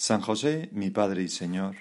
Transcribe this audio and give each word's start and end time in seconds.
San 0.00 0.20
José, 0.20 0.68
mi 0.70 0.90
Padre 0.90 1.24
y 1.24 1.28
Señor, 1.28 1.74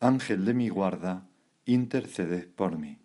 Ángel 0.00 0.44
de 0.44 0.54
mi 0.54 0.68
guarda, 0.68 1.28
interceded 1.64 2.48
por 2.48 2.78
mí. 2.78 2.98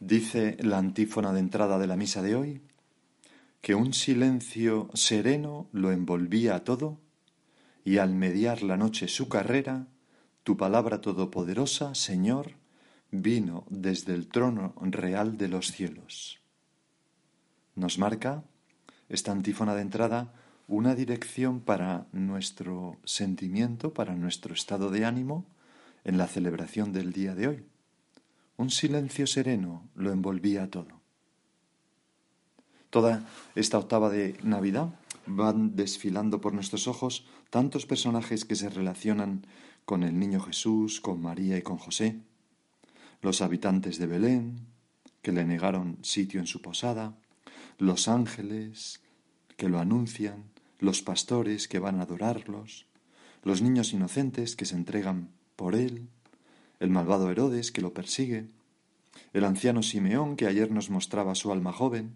Dice 0.00 0.56
la 0.58 0.78
antífona 0.78 1.32
de 1.32 1.38
entrada 1.38 1.78
de 1.78 1.86
la 1.86 1.94
misa 1.94 2.22
de 2.22 2.34
hoy, 2.34 2.60
que 3.60 3.76
un 3.76 3.94
silencio 3.94 4.90
sereno 4.94 5.68
lo 5.70 5.92
envolvía 5.92 6.64
todo, 6.64 6.98
y 7.84 7.98
al 7.98 8.12
mediar 8.16 8.64
la 8.64 8.76
noche 8.76 9.06
su 9.06 9.28
carrera, 9.28 9.86
tu 10.42 10.56
palabra 10.56 11.00
todopoderosa, 11.00 11.94
Señor, 11.94 12.54
vino 13.12 13.64
desde 13.70 14.12
el 14.12 14.26
trono 14.26 14.74
real 14.80 15.38
de 15.38 15.46
los 15.46 15.70
cielos. 15.70 16.40
Nos 17.76 17.96
marca 17.96 18.42
esta 19.08 19.30
antífona 19.30 19.76
de 19.76 19.82
entrada 19.82 20.32
una 20.68 20.94
dirección 20.94 21.60
para 21.60 22.06
nuestro 22.12 22.98
sentimiento, 23.04 23.94
para 23.94 24.14
nuestro 24.14 24.54
estado 24.54 24.90
de 24.90 25.04
ánimo 25.04 25.46
en 26.04 26.18
la 26.18 26.26
celebración 26.26 26.92
del 26.92 27.12
día 27.12 27.34
de 27.34 27.48
hoy. 27.48 27.64
Un 28.56 28.70
silencio 28.70 29.26
sereno 29.26 29.88
lo 29.94 30.12
envolvía 30.12 30.70
todo. 30.70 31.00
Toda 32.90 33.24
esta 33.54 33.78
octava 33.78 34.10
de 34.10 34.36
Navidad 34.42 34.94
van 35.26 35.76
desfilando 35.76 36.40
por 36.40 36.54
nuestros 36.54 36.88
ojos 36.88 37.26
tantos 37.50 37.86
personajes 37.86 38.44
que 38.44 38.56
se 38.56 38.68
relacionan 38.68 39.46
con 39.84 40.02
el 40.02 40.18
niño 40.18 40.40
Jesús, 40.40 41.00
con 41.00 41.20
María 41.20 41.56
y 41.58 41.62
con 41.62 41.78
José, 41.78 42.20
los 43.22 43.40
habitantes 43.40 43.98
de 43.98 44.06
Belén, 44.06 44.66
que 45.22 45.32
le 45.32 45.44
negaron 45.44 45.98
sitio 46.02 46.40
en 46.40 46.46
su 46.46 46.62
posada, 46.62 47.16
los 47.78 48.08
ángeles, 48.08 49.00
que 49.56 49.68
lo 49.68 49.78
anuncian, 49.78 50.44
los 50.78 51.02
pastores 51.02 51.68
que 51.68 51.78
van 51.78 52.00
a 52.00 52.02
adorarlos, 52.02 52.86
los 53.42 53.62
niños 53.62 53.92
inocentes 53.92 54.56
que 54.56 54.64
se 54.64 54.74
entregan 54.74 55.30
por 55.56 55.74
él, 55.74 56.08
el 56.80 56.90
malvado 56.90 57.30
Herodes 57.30 57.72
que 57.72 57.80
lo 57.80 57.94
persigue, 57.94 58.48
el 59.32 59.44
anciano 59.44 59.82
Simeón 59.82 60.36
que 60.36 60.46
ayer 60.46 60.70
nos 60.70 60.90
mostraba 60.90 61.34
su 61.34 61.52
alma 61.52 61.72
joven, 61.72 62.14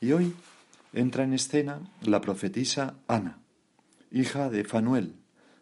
y 0.00 0.12
hoy 0.12 0.34
entra 0.92 1.24
en 1.24 1.32
escena 1.32 1.80
la 2.02 2.20
profetisa 2.20 2.94
Ana, 3.06 3.38
hija 4.10 4.50
de 4.50 4.64
Fanuel, 4.64 5.14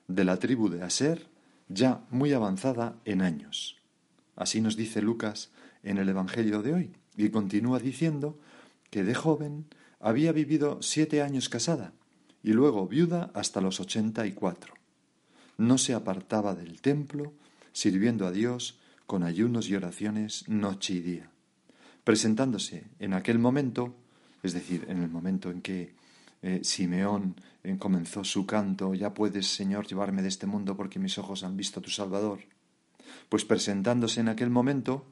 de 0.09 0.25
la 0.25 0.39
tribu 0.39 0.69
de 0.69 0.83
Aser, 0.83 1.29
ya 1.69 2.05
muy 2.11 2.33
avanzada 2.33 2.97
en 3.05 3.21
años. 3.23 3.79
Así 4.37 4.61
nos 4.61 4.77
dice 4.77 5.03
Lucas 5.03 5.51
en 5.83 5.99
el 5.99 6.09
Evangelio 6.09 6.63
de 6.63 6.75
hoy, 6.75 6.93
y 7.17 7.29
continúa 7.29 7.79
diciendo 7.79 8.39
que 8.91 9.05
de 9.05 9.15
joven 9.15 9.67
había 10.01 10.33
vivido 10.33 10.79
siete 10.83 11.23
años 11.23 11.49
casada 11.49 11.93
y 12.45 12.53
luego 12.53 12.87
viuda 12.87 13.31
hasta 13.35 13.61
los 13.61 13.81
ochenta 13.81 14.27
y 14.27 14.33
cuatro. 14.33 14.75
No 15.57 15.79
se 15.79 15.95
apartaba 15.95 16.55
del 16.55 16.81
templo, 16.81 17.33
sirviendo 17.73 18.27
a 18.27 18.31
Dios 18.31 18.79
con 19.07 19.23
ayunos 19.23 19.69
y 19.69 19.75
oraciones 19.75 20.49
noche 20.49 20.95
y 20.95 21.01
día, 21.01 21.31
presentándose 22.05 22.85
en 22.99 23.15
aquel 23.15 23.39
momento, 23.39 23.97
es 24.43 24.53
decir, 24.53 24.85
en 24.89 25.03
el 25.03 25.09
momento 25.09 25.51
en 25.51 25.63
que 25.63 25.95
eh, 26.43 26.61
Simeón 26.63 27.37
eh, 27.63 27.77
comenzó 27.79 28.25
su 28.25 28.45
canto, 28.45 28.95
ya 28.95 29.15
puedes, 29.15 29.47
Señor, 29.47 29.87
llevarme 29.87 30.21
de 30.21 30.29
este 30.29 30.47
mundo 30.47 30.77
porque 30.77 30.99
mis 30.99 31.17
ojos 31.17 31.45
han 31.45 31.57
visto 31.57 31.81
a 31.81 31.83
tu 31.83 31.91
Salvador. 31.91 32.41
Pues 33.31 33.45
presentándose 33.45 34.21
en 34.21 34.29
aquel 34.29 34.51
momento, 34.51 35.07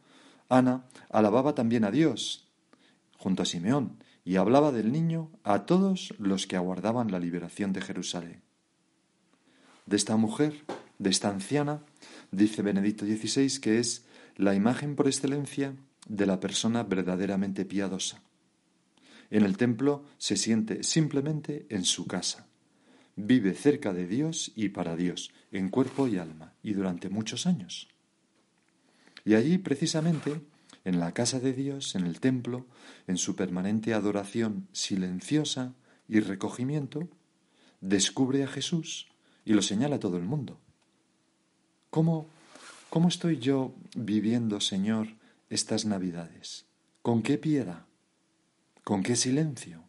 Ana 0.50 0.84
alababa 1.08 1.54
también 1.54 1.84
a 1.84 1.90
Dios, 1.90 2.46
junto 3.16 3.42
a 3.42 3.46
Simeón, 3.46 3.96
y 4.24 4.36
hablaba 4.36 4.72
del 4.72 4.92
niño 4.92 5.30
a 5.42 5.66
todos 5.66 6.14
los 6.18 6.46
que 6.46 6.56
aguardaban 6.56 7.10
la 7.10 7.18
liberación 7.18 7.72
de 7.72 7.80
Jerusalén. 7.80 8.42
De 9.86 9.96
esta 9.96 10.16
mujer, 10.16 10.64
de 10.98 11.10
esta 11.10 11.28
anciana, 11.28 11.82
dice 12.30 12.62
Benedicto 12.62 13.04
XVI 13.04 13.60
que 13.60 13.78
es 13.78 14.04
la 14.36 14.54
imagen 14.54 14.94
por 14.96 15.08
excelencia 15.08 15.74
de 16.08 16.26
la 16.26 16.40
persona 16.40 16.82
verdaderamente 16.82 17.64
piadosa. 17.64 18.22
En 19.30 19.44
el 19.44 19.56
templo 19.56 20.04
se 20.18 20.36
siente 20.36 20.82
simplemente 20.82 21.66
en 21.70 21.84
su 21.84 22.06
casa. 22.06 22.46
Vive 23.16 23.54
cerca 23.54 23.92
de 23.92 24.06
Dios 24.06 24.52
y 24.54 24.70
para 24.70 24.96
Dios, 24.96 25.32
en 25.50 25.68
cuerpo 25.68 26.06
y 26.06 26.18
alma, 26.18 26.54
y 26.62 26.72
durante 26.74 27.08
muchos 27.08 27.46
años. 27.46 27.88
Y 29.24 29.34
allí, 29.34 29.58
precisamente, 29.58 30.40
en 30.84 30.98
la 30.98 31.12
casa 31.12 31.40
de 31.40 31.52
Dios, 31.52 31.94
en 31.94 32.04
el 32.04 32.20
templo, 32.20 32.66
en 33.06 33.16
su 33.16 33.36
permanente 33.36 33.94
adoración 33.94 34.68
silenciosa 34.72 35.74
y 36.08 36.20
recogimiento, 36.20 37.08
descubre 37.80 38.42
a 38.42 38.48
Jesús 38.48 39.08
y 39.44 39.52
lo 39.52 39.62
señala 39.62 39.96
a 39.96 40.00
todo 40.00 40.16
el 40.16 40.24
mundo. 40.24 40.58
¿Cómo, 41.90 42.26
cómo 42.90 43.08
estoy 43.08 43.38
yo 43.38 43.74
viviendo, 43.94 44.60
Señor, 44.60 45.08
estas 45.50 45.84
Navidades? 45.84 46.64
¿Con 47.02 47.22
qué 47.22 47.38
piedad? 47.38 47.84
¿Con 48.84 49.02
qué 49.02 49.16
silencio? 49.16 49.82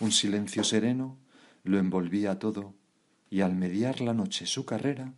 Un 0.00 0.12
silencio 0.12 0.64
sereno 0.64 1.16
lo 1.64 1.78
envolvía 1.78 2.38
todo, 2.38 2.74
y 3.30 3.40
al 3.40 3.54
mediar 3.54 4.00
la 4.00 4.12
noche 4.12 4.46
su 4.46 4.66
carrera, 4.66 5.14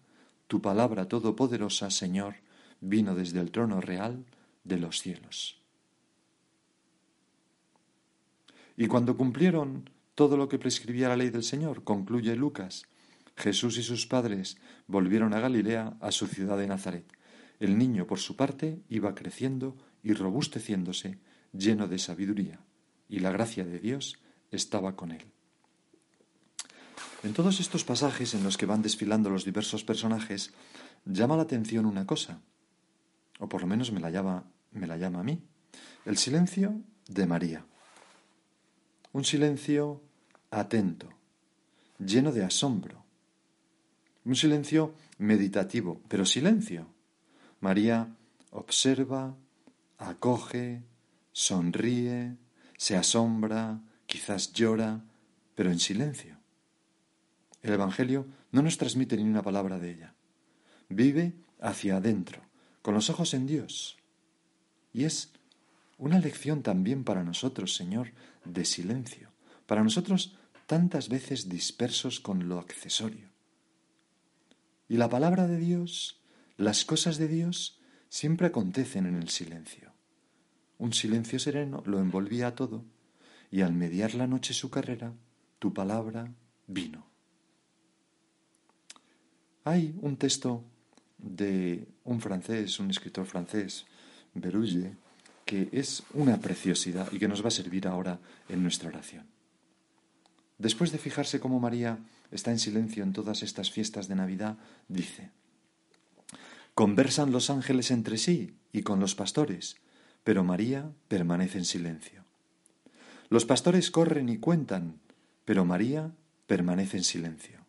tu 0.47 0.60
palabra 0.60 1.09
todopoderosa, 1.09 1.91
Señor, 1.91 2.36
vino 2.81 3.15
desde 3.15 3.41
el 3.41 3.50
trono 3.50 3.81
real 3.81 4.25
de 4.65 4.79
los 4.79 5.01
cielos. 5.01 5.61
Y 8.77 8.87
cuando 8.87 9.17
cumplieron 9.17 9.89
todo 10.15 10.37
lo 10.37 10.49
que 10.49 10.59
prescribía 10.59 11.09
la 11.09 11.17
ley 11.17 11.31
del 11.31 11.45
Señor, 11.45 11.85
concluye 11.85 12.35
Lucas, 12.35 12.87
Jesús 13.37 13.79
y 13.79 13.83
sus 13.83 14.07
padres 14.07 14.57
volvieron 14.87 15.35
a 15.35 15.41
Galilea, 15.41 15.97
a 16.01 16.11
su 16.13 16.27
ciudad 16.27 16.59
de 16.59 16.67
Nazaret. 16.67 17.05
El 17.61 17.79
niño, 17.79 18.07
por 18.07 18.19
su 18.19 18.37
parte, 18.37 18.81
iba 18.89 19.15
creciendo 19.15 19.77
y 20.03 20.13
robusteciéndose, 20.13 21.19
lleno 21.53 21.89
de 21.89 21.99
sabiduría, 21.99 22.61
y 23.09 23.21
la 23.21 23.31
gracia 23.31 23.65
de 23.65 23.79
Dios 23.79 24.19
estaba 24.51 24.97
con 24.97 25.13
él. 25.13 25.25
En 27.22 27.33
todos 27.33 27.60
estos 27.60 27.84
pasajes 27.84 28.34
en 28.34 28.45
los 28.45 28.57
que 28.57 28.67
van 28.67 28.83
desfilando 28.83 29.31
los 29.31 29.45
diversos 29.45 29.83
personajes, 29.83 30.53
llama 31.05 31.37
la 31.37 31.43
atención 31.43 31.87
una 31.87 32.07
cosa, 32.07 32.41
o 33.39 33.48
por 33.48 33.60
lo 33.60 33.66
menos 33.66 33.92
me 33.92 34.01
la 34.01 34.10
llama, 34.10 34.45
me 34.72 34.86
la 34.86 34.97
llama 34.97 35.21
a 35.21 35.25
mí, 35.25 35.42
el 36.04 36.16
silencio 36.16 36.81
de 37.09 37.27
María. 37.27 37.65
Un 39.13 39.25
silencio 39.25 40.03
atento, 40.51 41.09
lleno 41.98 42.33
de 42.33 42.45
asombro. 42.45 43.04
Un 44.25 44.36
silencio 44.36 44.95
meditativo, 45.19 46.01
pero 46.09 46.25
silencio. 46.25 46.86
María 47.60 48.09
observa, 48.51 49.34
acoge, 49.98 50.83
sonríe, 51.33 52.36
se 52.77 52.97
asombra, 52.97 53.81
quizás 54.07 54.53
llora, 54.53 55.03
pero 55.54 55.71
en 55.71 55.78
silencio. 55.78 56.39
El 57.63 57.72
Evangelio 57.72 58.27
no 58.53 58.63
nos 58.63 58.78
transmite 58.78 59.16
ni 59.16 59.25
una 59.25 59.42
palabra 59.42 59.78
de 59.78 59.91
ella. 59.91 60.15
Vive 60.89 61.33
hacia 61.60 61.97
adentro, 61.97 62.42
con 62.84 62.92
los 62.92 63.09
ojos 63.09 63.33
en 63.33 63.47
Dios. 63.47 63.97
Y 64.92 65.04
es 65.04 65.33
una 65.97 66.19
lección 66.19 66.63
también 66.63 67.03
para 67.03 67.25
nosotros, 67.25 67.75
Señor, 67.75 68.13
de 68.45 68.66
silencio, 68.66 69.31
para 69.65 69.83
nosotros 69.83 70.36
tantas 70.66 71.09
veces 71.09 71.48
dispersos 71.48 72.21
con 72.21 72.47
lo 72.47 72.59
accesorio. 72.59 73.31
Y 74.86 74.98
la 74.98 75.09
palabra 75.09 75.47
de 75.47 75.57
Dios, 75.57 76.21
las 76.59 76.84
cosas 76.84 77.16
de 77.16 77.27
Dios, 77.27 77.81
siempre 78.10 78.48
acontecen 78.48 79.07
en 79.07 79.15
el 79.15 79.31
silencio. 79.31 79.95
Un 80.77 80.92
silencio 80.92 81.39
sereno 81.39 81.83
lo 81.86 82.01
envolvía 82.01 82.54
todo, 82.54 82.84
y 83.51 83.63
al 83.63 83.72
mediar 83.72 84.15
la 84.15 84.27
noche 84.27 84.53
su 84.53 84.69
carrera, 84.69 85.15
tu 85.59 85.72
palabra 85.72 86.34
vino. 86.66 87.07
Hay 89.65 89.98
un 90.03 90.19
texto 90.19 90.65
de 91.24 91.86
un 92.04 92.21
francés, 92.21 92.78
un 92.78 92.91
escritor 92.91 93.26
francés, 93.26 93.86
Berulle, 94.34 94.97
que 95.44 95.68
es 95.72 96.03
una 96.12 96.41
preciosidad 96.41 97.10
y 97.12 97.18
que 97.18 97.28
nos 97.28 97.42
va 97.42 97.48
a 97.48 97.53
servir 97.53 97.86
ahora 97.86 98.18
en 98.48 98.62
nuestra 98.62 98.88
oración. 98.88 99.26
Después 100.59 100.92
de 100.92 100.98
fijarse 100.98 101.41
cómo 101.41 101.60
María 101.60 101.98
está 102.30 102.50
en 102.50 102.59
silencio 102.59 103.03
en 103.03 103.12
todas 103.12 103.42
estas 103.42 103.71
fiestas 103.71 104.09
de 104.09 104.15
Navidad, 104.15 104.56
dice, 104.88 105.30
Conversan 106.74 107.32
los 107.32 107.50
ángeles 107.50 107.91
entre 107.91 108.18
sí 108.18 108.56
y 108.72 108.82
con 108.82 109.00
los 109.00 109.15
pastores, 109.15 109.76
pero 110.24 110.42
María 110.42 110.91
permanece 111.09 111.59
en 111.59 111.65
silencio. 111.65 112.24
Los 113.28 113.44
pastores 113.44 113.91
corren 113.91 114.28
y 114.28 114.38
cuentan, 114.38 115.00
pero 115.44 115.65
María 115.65 116.12
permanece 116.47 116.97
en 116.97 117.04
silencio. 117.04 117.64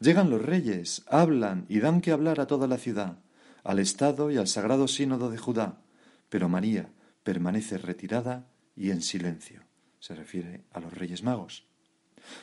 Llegan 0.00 0.30
los 0.30 0.42
reyes, 0.42 1.02
hablan 1.08 1.66
y 1.68 1.80
dan 1.80 2.00
que 2.00 2.12
hablar 2.12 2.40
a 2.40 2.46
toda 2.46 2.68
la 2.68 2.78
ciudad, 2.78 3.18
al 3.64 3.80
Estado 3.80 4.30
y 4.30 4.36
al 4.36 4.46
Sagrado 4.46 4.86
Sínodo 4.86 5.30
de 5.30 5.38
Judá, 5.38 5.80
pero 6.28 6.48
María 6.48 6.90
permanece 7.24 7.78
retirada 7.78 8.46
y 8.76 8.90
en 8.90 9.02
silencio. 9.02 9.62
Se 9.98 10.14
refiere 10.14 10.62
a 10.72 10.80
los 10.80 10.92
reyes 10.94 11.24
magos. 11.24 11.66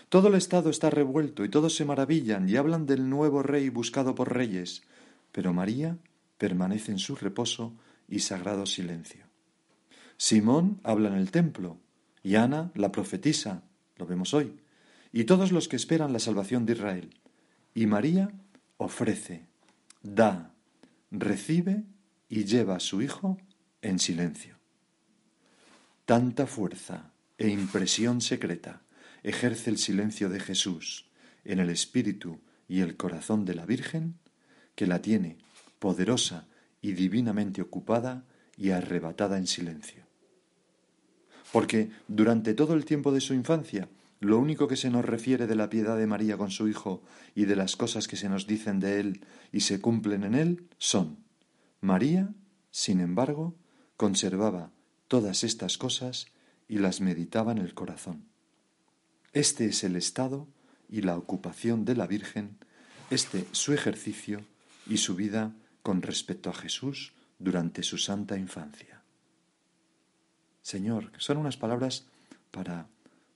Todo 0.09 0.27
el 0.27 0.35
Estado 0.35 0.69
está 0.69 0.89
revuelto 0.89 1.45
y 1.45 1.49
todos 1.49 1.75
se 1.75 1.85
maravillan 1.85 2.49
y 2.49 2.57
hablan 2.57 2.85
del 2.85 3.09
nuevo 3.09 3.41
rey 3.43 3.69
buscado 3.69 4.15
por 4.15 4.33
reyes, 4.33 4.83
pero 5.31 5.53
María 5.53 5.97
permanece 6.37 6.91
en 6.91 6.99
su 6.99 7.15
reposo 7.15 7.73
y 8.07 8.19
sagrado 8.19 8.65
silencio. 8.65 9.25
Simón 10.17 10.79
habla 10.83 11.09
en 11.09 11.15
el 11.15 11.31
templo 11.31 11.77
y 12.23 12.35
Ana 12.35 12.71
la 12.75 12.91
profetiza, 12.91 13.63
lo 13.97 14.05
vemos 14.05 14.33
hoy, 14.33 14.59
y 15.13 15.23
todos 15.23 15.51
los 15.51 15.67
que 15.67 15.75
esperan 15.75 16.11
la 16.11 16.19
salvación 16.19 16.65
de 16.65 16.73
Israel. 16.73 17.09
Y 17.75 17.85
María 17.87 18.31
ofrece, 18.77 19.45
da, 20.01 20.53
recibe 21.11 21.83
y 22.29 22.45
lleva 22.45 22.77
a 22.77 22.79
su 22.79 23.01
Hijo 23.01 23.37
en 23.81 23.99
silencio. 23.99 24.55
Tanta 26.05 26.47
fuerza 26.47 27.11
e 27.37 27.49
impresión 27.49 28.21
secreta 28.21 28.81
ejerce 29.23 29.69
el 29.69 29.77
silencio 29.77 30.29
de 30.29 30.39
Jesús 30.39 31.09
en 31.43 31.59
el 31.59 31.69
espíritu 31.69 32.39
y 32.69 32.79
el 32.79 32.95
corazón 32.95 33.43
de 33.43 33.55
la 33.55 33.65
Virgen, 33.65 34.15
que 34.75 34.87
la 34.87 35.01
tiene 35.01 35.37
poderosa 35.79 36.47
y 36.81 36.93
divinamente 36.93 37.61
ocupada 37.61 38.23
y 38.57 38.69
arrebatada 38.69 39.37
en 39.37 39.47
silencio. 39.47 40.03
Porque 41.51 41.91
durante 42.07 42.53
todo 42.53 42.73
el 42.73 42.85
tiempo 42.85 43.11
de 43.11 43.21
su 43.21 43.33
infancia, 43.33 43.89
lo 44.19 44.39
único 44.39 44.67
que 44.67 44.77
se 44.77 44.89
nos 44.89 45.05
refiere 45.05 45.47
de 45.47 45.55
la 45.55 45.69
piedad 45.69 45.97
de 45.97 46.07
María 46.07 46.37
con 46.37 46.51
su 46.51 46.67
Hijo 46.67 47.03
y 47.35 47.45
de 47.45 47.55
las 47.55 47.75
cosas 47.75 48.07
que 48.07 48.15
se 48.15 48.29
nos 48.29 48.47
dicen 48.47 48.79
de 48.79 48.99
Él 48.99 49.25
y 49.51 49.61
se 49.61 49.81
cumplen 49.81 50.23
en 50.23 50.35
Él 50.35 50.67
son 50.77 51.17
María, 51.81 52.33
sin 52.71 52.99
embargo, 52.99 53.55
conservaba 53.97 54.71
todas 55.07 55.43
estas 55.43 55.77
cosas 55.77 56.27
y 56.67 56.79
las 56.79 56.99
meditaba 57.01 57.51
en 57.51 57.59
el 57.59 57.73
corazón. 57.73 58.25
Este 59.33 59.65
es 59.65 59.83
el 59.83 59.95
estado 59.95 60.47
y 60.89 61.01
la 61.01 61.17
ocupación 61.17 61.85
de 61.85 61.95
la 61.95 62.07
Virgen, 62.07 62.57
este 63.09 63.45
su 63.51 63.73
ejercicio 63.73 64.41
y 64.87 64.97
su 64.97 65.15
vida 65.15 65.53
con 65.83 66.01
respecto 66.01 66.49
a 66.49 66.53
Jesús 66.53 67.13
durante 67.37 67.83
su 67.83 67.97
santa 67.97 68.37
infancia. 68.37 69.03
Señor, 70.61 71.11
son 71.17 71.37
unas 71.37 71.57
palabras 71.57 72.07
para, 72.49 72.87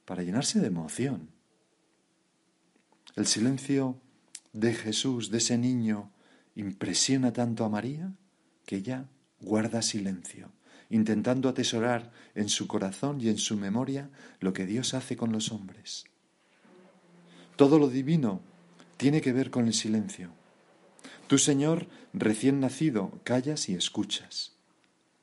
para 0.10 0.24
llenarse 0.24 0.60
de 0.60 0.66
emoción. 0.66 1.30
El 3.16 3.28
silencio 3.28 4.02
de 4.54 4.74
Jesús, 4.74 5.30
de 5.30 5.38
ese 5.38 5.56
niño, 5.60 6.10
impresiona 6.56 7.32
tanto 7.32 7.64
a 7.64 7.70
María 7.70 8.12
que 8.66 8.78
ella 8.78 9.06
guarda 9.40 9.84
silencio, 9.84 10.50
intentando 10.90 11.48
atesorar 11.48 12.12
en 12.34 12.50
su 12.50 12.66
corazón 12.66 13.22
y 13.22 13.30
en 13.30 13.38
su 13.38 13.56
memoria 13.56 14.10
lo 14.40 14.52
que 14.52 14.66
Dios 14.66 14.96
hace 14.96 15.16
con 15.16 15.32
los 15.32 15.52
hombres. 15.52 16.06
Todo 17.56 17.78
lo 17.78 17.88
divino 17.88 18.42
tiene 18.98 19.22
que 19.22 19.32
ver 19.32 19.52
con 19.52 19.68
el 19.68 19.76
silencio. 19.76 20.32
Tú, 21.28 21.38
Señor, 21.38 21.86
recién 22.14 22.60
nacido, 22.60 23.20
callas 23.24 23.70
y 23.70 23.76
escuchas. 23.76 24.54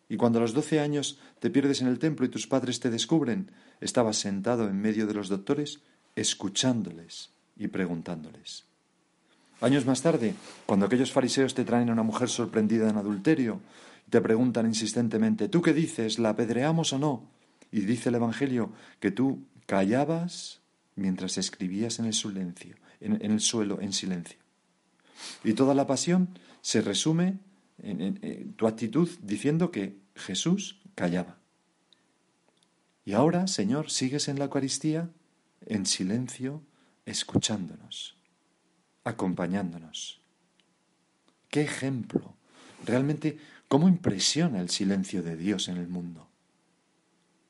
Y 0.09 0.17
cuando 0.17 0.39
a 0.39 0.43
los 0.43 0.55
doce 0.55 0.79
años 0.79 1.19
te 1.41 1.51
pierdes 1.51 1.81
en 1.81 1.89
el 1.89 1.99
templo 1.99 2.25
y 2.25 2.29
tus 2.29 2.47
padres 2.47 2.79
te 2.79 2.91
descubren, 2.91 3.51
estabas 3.81 4.17
sentado 4.17 4.69
en 4.69 4.81
medio 4.81 5.07
de 5.07 5.15
los 5.15 5.29
doctores, 5.29 5.81
escuchándoles 6.15 7.31
y 7.57 7.69
preguntándoles. 7.69 8.65
Años 9.61 9.87
más 9.87 10.03
tarde, 10.03 10.35
cuando 10.67 10.87
aquellos 10.87 11.13
fariseos 11.13 11.55
te 11.55 11.65
traen 11.65 11.89
a 11.89 11.93
una 11.93 12.03
mujer 12.03 12.29
sorprendida 12.29 12.91
en 12.91 12.97
adulterio, 12.97 13.61
te 14.11 14.21
preguntan 14.21 14.67
insistentemente, 14.67 15.49
¿tú 15.49 15.63
qué 15.63 15.73
dices? 15.73 16.19
¿La 16.19 16.31
apedreamos 16.31 16.93
o 16.93 16.99
no? 16.99 17.29
Y 17.73 17.81
dice 17.81 18.11
el 18.11 18.17
Evangelio 18.17 18.73
que 19.01 19.11
tú 19.11 19.45
callabas 19.67 20.61
mientras 20.95 21.39
escribías 21.39 21.99
en 21.99 22.07
el 22.07 22.15
silencio, 22.15 22.77
en, 23.01 23.21
el 23.21 23.41
suelo, 23.41 23.81
en 23.81 23.93
silencio. 23.93 24.39
Y 25.43 25.55
toda 25.55 25.75
la 25.75 25.87
pasión 25.87 26.39
se 26.61 26.83
resume 26.83 27.39
en 27.83 28.53
tu 28.55 28.67
actitud 28.67 29.09
diciendo 29.23 29.71
que 29.71 29.97
Jesús 30.15 30.81
callaba. 30.95 31.39
Y 33.07 33.15
ahora, 33.15 33.47
Señor, 33.47 33.91
sigues 33.91 34.29
en 34.29 34.39
la 34.39 34.45
Eucaristía 34.45 35.09
en 35.65 35.87
silencio, 35.87 36.63
escuchándonos 37.07 38.17
acompañándonos. 39.07 40.21
Qué 41.49 41.63
ejemplo. 41.63 42.35
Realmente, 42.85 43.39
¿cómo 43.69 43.89
impresiona 43.89 44.61
el 44.61 44.69
silencio 44.69 45.23
de 45.23 45.37
Dios 45.37 45.69
en 45.69 45.77
el 45.77 45.87
mundo? 45.87 46.27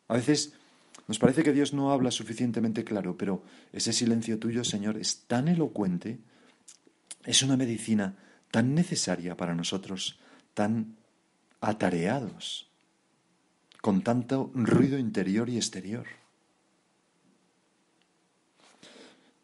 A 0.08 0.14
veces 0.14 0.52
nos 1.08 1.18
parece 1.18 1.42
que 1.42 1.54
Dios 1.54 1.72
no 1.72 1.92
habla 1.92 2.10
suficientemente 2.10 2.84
claro, 2.84 3.16
pero 3.16 3.42
ese 3.72 3.94
silencio 3.94 4.38
tuyo, 4.38 4.64
Señor, 4.64 4.98
es 4.98 5.22
tan 5.26 5.48
elocuente, 5.48 6.18
es 7.24 7.42
una 7.42 7.56
medicina 7.56 8.16
tan 8.50 8.74
necesaria 8.74 9.34
para 9.34 9.54
nosotros, 9.54 10.18
tan 10.52 10.96
atareados, 11.62 12.68
con 13.86 14.02
tanto 14.02 14.50
ruido 14.52 14.98
interior 14.98 15.48
y 15.48 15.58
exterior. 15.58 16.06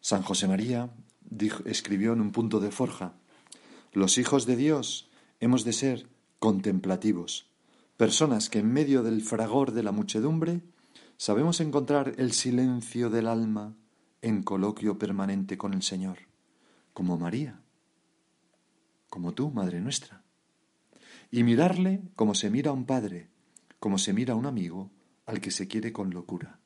San 0.01 0.21
José 0.21 0.49
María 0.49 0.89
escribió 1.63 2.11
en 2.11 2.19
un 2.19 2.33
punto 2.33 2.59
de 2.59 2.69
forja, 2.69 3.13
los 3.93 4.17
hijos 4.17 4.45
de 4.45 4.57
Dios 4.57 5.09
hemos 5.39 5.63
de 5.63 5.71
ser 5.71 6.09
contemplativos, 6.39 7.47
personas 7.95 8.49
que 8.49 8.59
en 8.59 8.73
medio 8.73 9.01
del 9.01 9.21
fragor 9.21 9.71
de 9.71 9.83
la 9.83 9.93
muchedumbre 9.93 10.59
sabemos 11.15 11.61
encontrar 11.61 12.13
el 12.17 12.33
silencio 12.33 13.09
del 13.09 13.27
alma 13.29 13.77
en 14.21 14.43
coloquio 14.43 14.99
permanente 14.99 15.57
con 15.57 15.73
el 15.73 15.83
Señor, 15.83 16.17
como 16.91 17.17
María, 17.17 17.61
como 19.07 19.31
tú, 19.31 19.51
Madre 19.51 19.79
nuestra, 19.79 20.21
y 21.31 21.43
mirarle 21.43 22.01
como 22.17 22.35
se 22.35 22.49
mira 22.49 22.71
a 22.71 22.73
un 22.73 22.85
padre, 22.85 23.31
como 23.83 23.97
se 23.97 24.13
mira 24.13 24.31
a 24.31 24.37
un 24.37 24.45
amigo 24.45 24.89
al 25.25 25.41
que 25.41 25.51
se 25.51 25.67
quiere 25.67 25.91
con 25.91 26.11
locura, 26.11 26.57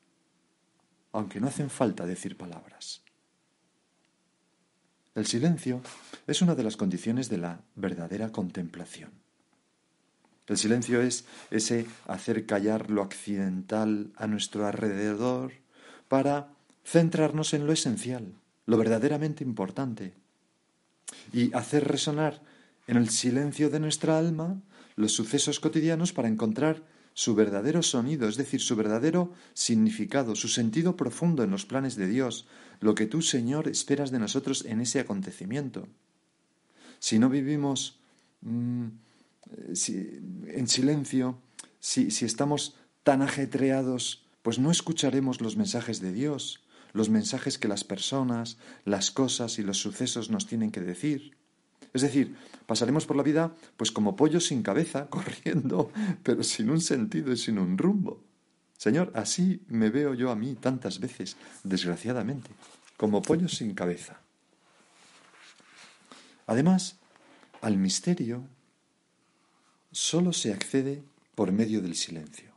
aunque 1.12 1.39
no 1.39 1.47
hacen 1.47 1.71
falta 1.71 2.05
decir 2.05 2.38
palabras. 2.38 3.01
El 5.15 5.25
silencio 5.25 5.81
es 6.27 6.43
una 6.43 6.53
de 6.53 6.62
las 6.62 6.77
condiciones 6.77 7.27
de 7.27 7.39
la 7.39 7.62
verdadera 7.74 8.31
contemplación. 8.31 9.09
El 10.45 10.59
silencio 10.59 11.01
es 11.01 11.25
ese 11.50 11.88
hacer 12.05 12.45
callar 12.45 12.91
lo 12.91 13.01
accidental 13.01 14.12
a 14.15 14.27
nuestro 14.27 14.67
alrededor 14.67 15.53
para 16.07 16.53
centrarnos 16.86 17.55
en 17.55 17.65
lo 17.65 17.74
esencial, 17.74 18.36
lo 18.67 18.77
verdaderamente 18.77 19.43
importante, 19.43 20.13
y 21.33 21.51
hacer 21.55 21.88
resonar 21.88 22.43
en 22.86 22.95
el 22.95 23.09
silencio 23.09 23.71
de 23.71 23.79
nuestra 23.79 24.19
alma 24.19 24.62
los 24.95 25.13
sucesos 25.13 25.59
cotidianos 25.59 26.13
para 26.13 26.27
encontrar 26.27 26.83
su 27.17 27.33
verdadero 27.33 27.81
sonido, 27.81 28.29
es 28.29 28.38
decir, 28.38 28.62
su 28.62 28.75
verdadero 28.75 29.33
significado, 29.55 30.36
su 30.36 30.47
sentido 30.47 30.95
profundo 30.95 31.41
en 31.41 31.50
los 31.50 31.65
planes 31.65 31.95
de 31.95 32.07
Dios, 32.07 32.45
lo 32.79 32.93
que 32.93 33.07
tú, 33.07 33.24
Señor, 33.24 33.67
esperas 33.67 34.12
de 34.12 34.19
nosotros 34.19 34.63
en 34.65 34.81
ese 34.81 35.00
acontecimiento. 35.00 35.88
Si 37.00 37.17
no 37.17 37.27
vivimos 37.27 38.00
mm, 38.41 38.86
en 40.47 40.67
silencio, 40.67 41.41
si, 41.79 42.12
si 42.12 42.25
estamos 42.25 42.75
tan 43.01 43.24
ajetreados 43.24 44.27
pues 44.43 44.59
no 44.59 44.69
escucharemos 44.69 45.41
los 45.41 45.57
mensajes 45.57 46.00
de 46.01 46.12
Dios, 46.12 46.62
los 46.93 47.09
mensajes 47.09 47.57
que 47.57 47.67
las 47.67 47.83
personas, 47.83 48.59
las 48.86 49.09
cosas 49.09 49.57
y 49.57 49.63
los 49.63 49.79
sucesos 49.79 50.29
nos 50.29 50.45
tienen 50.45 50.69
que 50.69 50.81
decir. 50.81 51.37
Es 51.94 52.01
decir, 52.01 52.36
pasaremos 52.65 53.06
por 53.06 53.15
la 53.15 53.24
vida 53.24 53.53
pues 53.75 53.91
como 53.91 54.15
pollos 54.15 54.46
sin 54.46 54.63
cabeza, 54.63 55.08
corriendo, 55.10 55.91
pero 56.24 56.44
sin 56.44 56.70
un 56.70 56.82
sentido 56.82 57.32
y 57.32 57.38
sin 57.38 57.60
un 57.60 57.77
rumbo. 57.77 58.24
Señor, 58.77 59.12
así 59.15 59.63
me 59.67 59.89
veo 59.89 60.13
yo 60.13 60.29
a 60.29 60.36
mí 60.36 60.56
tantas 60.56 61.00
veces, 61.00 61.36
desgraciadamente, 61.63 62.51
como 62.96 63.22
pollos 63.22 63.56
sin 63.56 63.74
cabeza. 63.74 64.22
Además, 66.46 66.98
al 67.62 67.77
misterio 67.77 68.44
solo 69.91 70.32
se 70.32 70.53
accede 70.53 71.03
por 71.34 71.51
medio 71.51 71.82
del 71.82 71.96
silencio. 71.96 72.51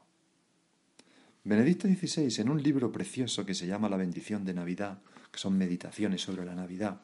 Benedicto 1.42 1.88
XVI, 1.88 2.42
en 2.42 2.50
un 2.50 2.62
libro 2.62 2.92
precioso 2.92 3.46
que 3.46 3.54
se 3.54 3.66
llama 3.66 3.88
La 3.88 3.96
bendición 3.96 4.44
de 4.44 4.52
Navidad, 4.52 4.98
que 5.32 5.38
son 5.38 5.56
meditaciones 5.56 6.20
sobre 6.20 6.44
la 6.44 6.54
Navidad, 6.54 7.00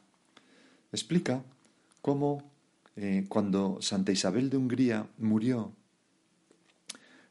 explica 0.93 1.43
cómo 2.07 2.53
eh, 2.95 3.25
cuando 3.29 3.79
Santa 3.81 4.13
Isabel 4.13 4.49
de 4.49 4.57
Hungría 4.57 5.09
murió, 5.19 5.75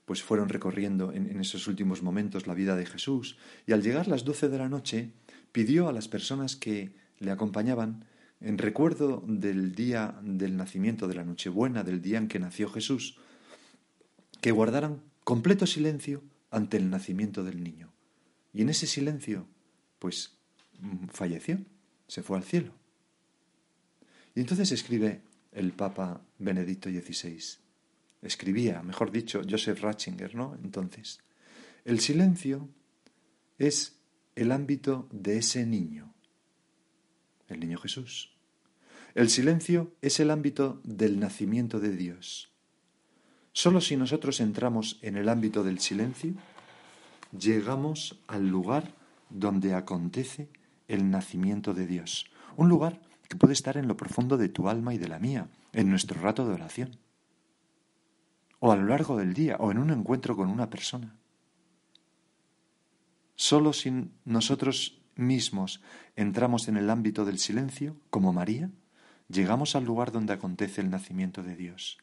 pues 0.04 0.22
fueron 0.22 0.50
recorriendo 0.50 1.14
en, 1.14 1.32
en, 1.32 1.40
esos 1.40 1.68
últimos 1.68 2.04
momentos 2.04 2.46
la 2.46 2.54
vida 2.54 2.76
de 2.76 2.86
Jesús, 2.86 3.38
y 3.66 3.72
al 3.72 3.82
llegar 3.82 4.10
las 4.10 4.26
doce 4.26 4.50
de 4.50 4.58
la 4.58 4.68
noche 4.68 5.14
pidió 5.54 5.88
a 5.88 5.94
las 5.94 6.10
personas 6.10 6.58
que 6.58 6.92
le 7.20 7.32
acompañaban, 7.32 8.04
en 8.42 8.58
recuerdo 8.58 9.24
del 9.26 9.76
día 9.76 10.20
del 10.22 10.58
nacimiento, 10.58 11.08
de 11.08 11.16
la 11.16 11.24
Nochebuena, 11.24 11.86
del 11.86 12.02
día 12.02 12.18
en 12.18 12.28
que 12.28 12.40
nació 12.40 12.70
Jesús, 12.70 13.18
que 14.42 14.52
guardaran 14.52 15.00
completo 15.24 15.68
silencio 15.68 16.22
ante 16.52 16.76
el 16.76 16.90
nacimiento 16.90 17.46
del 17.46 17.64
niño. 17.64 17.94
Y 18.52 18.64
en 18.64 18.68
ese 18.68 18.88
silencio, 18.88 19.48
pues 20.00 20.38
mm, 20.82 21.08
falleció, 21.14 21.60
se 22.10 22.24
fue 22.24 22.36
al 22.36 22.44
cielo. 22.44 22.74
Y 24.36 24.42
entonces 24.42 24.72
escribe 24.74 25.22
el 25.54 25.72
Papa 25.72 26.22
Benedicto 26.38 26.90
XVI, 26.90 27.42
escribía, 28.22 28.84
mejor 28.84 29.12
dicho, 29.12 29.42
Joseph 29.50 29.80
Ratzinger, 29.82 30.36
¿no? 30.36 30.58
Entonces, 30.62 31.22
el 31.86 32.02
silencio 32.02 32.70
es 33.58 33.96
el 34.36 34.52
ámbito 34.52 35.08
de 35.12 35.38
ese 35.38 35.66
niño, 35.66 36.14
el 37.48 37.62
niño 37.62 37.78
Jesús. 37.78 38.36
El 39.14 39.30
silencio 39.30 39.94
es 40.02 40.20
el 40.20 40.30
ámbito 40.30 40.82
del 40.84 41.20
nacimiento 41.22 41.80
de 41.80 41.96
Dios. 41.96 42.50
Solo 43.54 43.80
si 43.80 43.96
nosotros 43.96 44.42
entramos 44.42 45.00
en 45.02 45.16
el 45.16 45.30
ámbito 45.30 45.64
del 45.64 45.80
silencio, 45.80 46.34
llegamos 47.32 48.20
al 48.28 48.50
lugar 48.50 48.94
donde 49.30 49.74
acontece 49.74 50.50
el 50.90 51.10
nacimiento 51.10 51.74
de 51.74 51.88
Dios. 51.88 52.30
Un 52.58 52.68
lugar 52.68 53.00
que 53.28 53.38
puede 53.38 53.54
estar 53.54 53.78
en 53.78 53.88
lo 53.88 53.98
profundo 53.98 54.38
de 54.38 54.50
tu 54.50 54.70
alma 54.70 54.94
y 54.94 54.98
de 54.98 55.08
la 55.08 55.20
mía, 55.20 55.48
en 55.74 55.90
nuestro 55.90 56.22
rato 56.22 56.48
de 56.48 56.54
oración, 56.54 56.98
o 58.60 58.72
a 58.72 58.76
lo 58.76 58.86
largo 58.86 59.18
del 59.18 59.34
día, 59.34 59.58
o 59.60 59.72
en 59.72 59.78
un 59.78 59.92
encuentro 59.92 60.36
con 60.36 60.50
una 60.50 60.70
persona. 60.70 61.16
Solo 63.36 63.74
si 63.74 64.10
nosotros 64.24 65.02
mismos 65.16 65.82
entramos 66.16 66.68
en 66.68 66.78
el 66.78 66.90
ámbito 66.90 67.26
del 67.26 67.40
silencio, 67.40 67.98
como 68.10 68.34
María, 68.34 68.70
llegamos 69.28 69.76
al 69.76 69.86
lugar 69.86 70.12
donde 70.12 70.34
acontece 70.34 70.82
el 70.82 70.90
nacimiento 70.90 71.44
de 71.44 71.56
Dios. 71.56 71.98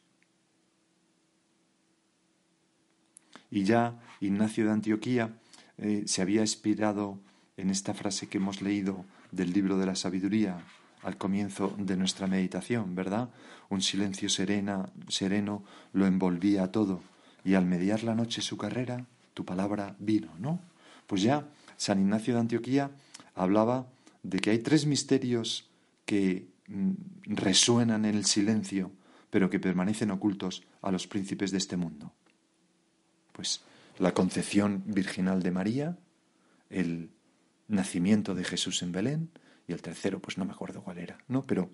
Y 3.49 3.63
ya 3.63 3.99
Ignacio 4.19 4.65
de 4.65 4.71
Antioquía 4.71 5.37
eh, 5.77 6.03
se 6.05 6.21
había 6.21 6.41
inspirado 6.41 7.19
en 7.55 7.69
esta 7.69 7.93
frase 7.93 8.27
que 8.27 8.37
hemos 8.37 8.61
leído 8.61 9.05
del 9.31 9.53
libro 9.53 9.77
de 9.77 9.85
la 9.85 9.95
sabiduría 9.95 10.63
al 11.03 11.17
comienzo 11.17 11.75
de 11.77 11.97
nuestra 11.97 12.27
meditación, 12.27 12.95
¿verdad? 12.95 13.29
Un 13.69 13.81
silencio 13.81 14.29
serena, 14.29 14.89
sereno 15.07 15.63
lo 15.91 16.05
envolvía 16.05 16.71
todo 16.71 17.01
y 17.43 17.55
al 17.55 17.65
mediar 17.65 18.03
la 18.03 18.15
noche 18.15 18.41
su 18.41 18.57
carrera, 18.57 19.05
tu 19.33 19.45
palabra 19.45 19.95
vino, 19.99 20.31
¿no? 20.39 20.59
Pues 21.07 21.21
ya 21.21 21.47
San 21.77 21.99
Ignacio 21.99 22.33
de 22.33 22.39
Antioquía 22.39 22.91
hablaba 23.35 23.87
de 24.23 24.39
que 24.39 24.51
hay 24.51 24.59
tres 24.59 24.85
misterios 24.85 25.69
que 26.05 26.47
mm, 26.67 26.91
resuenan 27.25 28.05
en 28.05 28.15
el 28.15 28.25
silencio, 28.25 28.91
pero 29.29 29.49
que 29.49 29.59
permanecen 29.59 30.11
ocultos 30.11 30.63
a 30.81 30.91
los 30.91 31.07
príncipes 31.07 31.51
de 31.51 31.57
este 31.57 31.75
mundo. 31.75 32.13
Pues 33.33 33.61
la 33.99 34.13
concepción 34.13 34.83
virginal 34.85 35.43
de 35.43 35.51
María, 35.51 35.97
el 36.69 37.09
nacimiento 37.67 38.35
de 38.35 38.43
Jesús 38.43 38.81
en 38.83 38.91
Belén 38.91 39.29
y 39.67 39.73
el 39.73 39.81
tercero, 39.81 40.19
pues 40.19 40.37
no 40.37 40.45
me 40.45 40.51
acuerdo 40.51 40.83
cuál 40.83 40.97
era, 40.97 41.17
¿no? 41.27 41.43
Pero, 41.43 41.69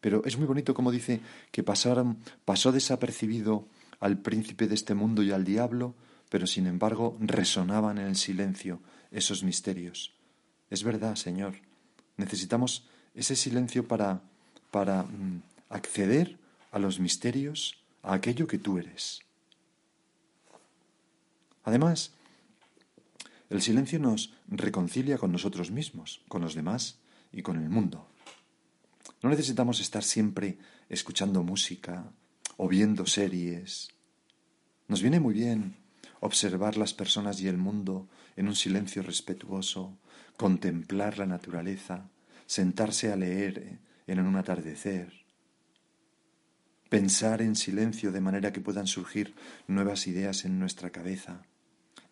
pero 0.00 0.24
es 0.24 0.36
muy 0.36 0.46
bonito 0.46 0.74
como 0.74 0.90
dice 0.90 1.20
que 1.50 1.62
pasaron, 1.62 2.18
pasó 2.44 2.72
desapercibido 2.72 3.66
al 4.00 4.18
príncipe 4.18 4.66
de 4.66 4.74
este 4.74 4.94
mundo 4.94 5.22
y 5.22 5.30
al 5.30 5.44
diablo, 5.44 5.94
pero 6.28 6.46
sin 6.46 6.66
embargo 6.66 7.16
resonaban 7.20 7.98
en 7.98 8.06
el 8.06 8.16
silencio 8.16 8.80
esos 9.10 9.42
misterios. 9.44 10.14
Es 10.70 10.82
verdad, 10.82 11.16
Señor, 11.16 11.54
necesitamos 12.16 12.88
ese 13.14 13.36
silencio 13.36 13.86
para, 13.86 14.22
para 14.70 15.02
mm, 15.02 15.42
acceder 15.68 16.38
a 16.70 16.78
los 16.78 16.98
misterios, 16.98 17.76
a 18.02 18.14
aquello 18.14 18.46
que 18.46 18.58
tú 18.58 18.78
eres. 18.78 19.20
Además, 21.64 22.12
el 23.50 23.60
silencio 23.60 23.98
nos 23.98 24.32
reconcilia 24.48 25.18
con 25.18 25.30
nosotros 25.30 25.70
mismos, 25.70 26.22
con 26.28 26.40
los 26.40 26.54
demás 26.54 26.98
y 27.32 27.42
con 27.42 27.56
el 27.56 27.68
mundo. 27.68 28.08
No 29.22 29.30
necesitamos 29.30 29.80
estar 29.80 30.02
siempre 30.02 30.58
escuchando 30.88 31.42
música 31.42 32.12
o 32.56 32.68
viendo 32.68 33.06
series. 33.06 33.88
Nos 34.88 35.00
viene 35.02 35.20
muy 35.20 35.34
bien 35.34 35.76
observar 36.20 36.76
las 36.76 36.94
personas 36.94 37.40
y 37.40 37.48
el 37.48 37.56
mundo 37.56 38.08
en 38.36 38.48
un 38.48 38.54
silencio 38.54 39.02
respetuoso, 39.02 39.98
contemplar 40.36 41.18
la 41.18 41.26
naturaleza, 41.26 42.10
sentarse 42.46 43.12
a 43.12 43.16
leer 43.16 43.80
en 44.06 44.20
un 44.20 44.36
atardecer, 44.36 45.24
pensar 46.88 47.42
en 47.42 47.56
silencio 47.56 48.12
de 48.12 48.20
manera 48.20 48.52
que 48.52 48.60
puedan 48.60 48.86
surgir 48.86 49.34
nuevas 49.66 50.06
ideas 50.06 50.44
en 50.44 50.58
nuestra 50.58 50.90
cabeza 50.90 51.42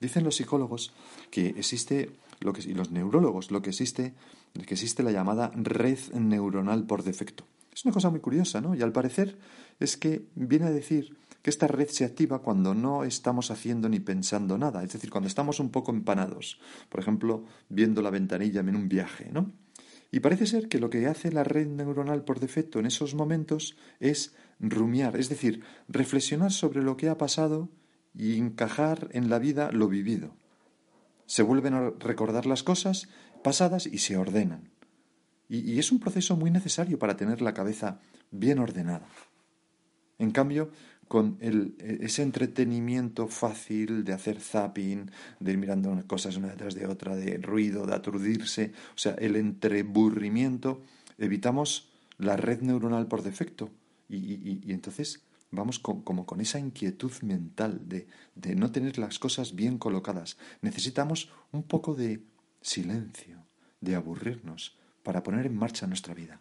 Dicen 0.00 0.24
los 0.24 0.36
psicólogos 0.36 0.92
que 1.30 1.48
existe 1.48 2.10
lo 2.40 2.54
que, 2.54 2.62
y 2.62 2.72
los 2.72 2.90
neurólogos 2.90 3.50
lo 3.50 3.60
que 3.60 3.70
existe, 3.70 4.14
que 4.52 4.74
existe 4.74 5.02
la 5.02 5.12
llamada 5.12 5.50
red 5.54 5.98
neuronal 6.14 6.84
por 6.86 7.02
defecto. 7.02 7.44
Es 7.72 7.84
una 7.84 7.94
cosa 7.94 8.10
muy 8.10 8.20
curiosa, 8.20 8.60
¿no? 8.60 8.74
Y 8.74 8.82
al 8.82 8.92
parecer 8.92 9.38
es 9.78 9.96
que 9.96 10.26
viene 10.34 10.66
a 10.66 10.70
decir 10.70 11.16
que 11.42 11.50
esta 11.50 11.66
red 11.66 11.88
se 11.88 12.04
activa 12.04 12.40
cuando 12.40 12.74
no 12.74 13.04
estamos 13.04 13.50
haciendo 13.50 13.88
ni 13.88 14.00
pensando 14.00 14.58
nada, 14.58 14.82
es 14.84 14.92
decir, 14.92 15.10
cuando 15.10 15.28
estamos 15.28 15.60
un 15.60 15.70
poco 15.70 15.90
empanados, 15.90 16.60
por 16.88 17.00
ejemplo, 17.00 17.44
viendo 17.68 18.02
la 18.02 18.10
ventanilla 18.10 18.60
en 18.60 18.76
un 18.76 18.88
viaje, 18.88 19.30
¿no? 19.32 19.52
Y 20.12 20.20
parece 20.20 20.46
ser 20.46 20.68
que 20.68 20.80
lo 20.80 20.90
que 20.90 21.06
hace 21.06 21.30
la 21.30 21.44
red 21.44 21.68
neuronal 21.68 22.24
por 22.24 22.40
defecto 22.40 22.80
en 22.80 22.86
esos 22.86 23.14
momentos 23.14 23.76
es 24.00 24.34
rumiar, 24.58 25.16
es 25.16 25.28
decir, 25.28 25.62
reflexionar 25.88 26.52
sobre 26.52 26.82
lo 26.82 26.96
que 26.96 27.08
ha 27.08 27.16
pasado 27.16 27.68
y 28.12 28.36
encajar 28.36 29.08
en 29.12 29.30
la 29.30 29.38
vida 29.38 29.70
lo 29.70 29.88
vivido. 29.88 30.34
Se 31.26 31.42
vuelven 31.42 31.74
a 31.74 31.90
recordar 31.90 32.44
las 32.44 32.64
cosas 32.64 33.08
pasadas 33.42 33.86
y 33.86 33.98
se 33.98 34.16
ordenan. 34.16 34.70
Y, 35.48 35.78
es 35.78 35.90
un 35.90 35.98
proceso 35.98 36.36
muy 36.36 36.50
necesario 36.50 36.98
para 36.98 37.16
tener 37.16 37.42
la 37.42 37.54
cabeza 37.54 38.00
bien 38.30 38.60
ordenada. 38.60 39.06
En 40.18 40.30
cambio, 40.30 40.70
con 41.08 41.38
el, 41.40 41.74
ese 41.80 42.22
entretenimiento 42.22 43.26
fácil 43.26 44.04
de 44.04 44.12
hacer 44.12 44.40
zapping, 44.40 45.10
de 45.40 45.52
ir 45.52 45.58
mirando 45.58 46.06
cosas 46.06 46.36
una 46.36 46.48
detrás 46.48 46.74
de 46.76 46.86
otra, 46.86 47.16
de 47.16 47.38
ruido, 47.38 47.84
de 47.84 47.94
aturdirse, 47.94 48.72
o 48.94 48.98
sea, 48.98 49.14
el 49.14 49.34
entreburrimiento, 49.34 50.82
evitamos 51.18 51.90
la 52.18 52.36
red 52.36 52.60
neuronal 52.60 53.08
por 53.08 53.22
defecto. 53.22 53.70
y, 54.08 54.60
y 54.64 54.72
entonces 54.72 55.24
vamos 55.50 55.78
como 55.78 56.26
con 56.26 56.40
esa 56.40 56.58
inquietud 56.58 57.12
mental 57.22 57.88
de, 57.88 58.06
de 58.34 58.54
no 58.54 58.70
tener 58.70 58.98
las 58.98 59.18
cosas 59.18 59.54
bien 59.54 59.78
colocadas. 59.78 60.36
Necesitamos 60.62 61.30
un 61.52 61.62
poco 61.64 61.94
de 61.94 62.22
silencio, 62.60 63.44
de 63.80 63.94
aburrirnos, 63.94 64.76
para 65.02 65.22
poner 65.22 65.46
en 65.46 65.56
marcha 65.56 65.86
nuestra 65.86 66.14
vida. 66.14 66.40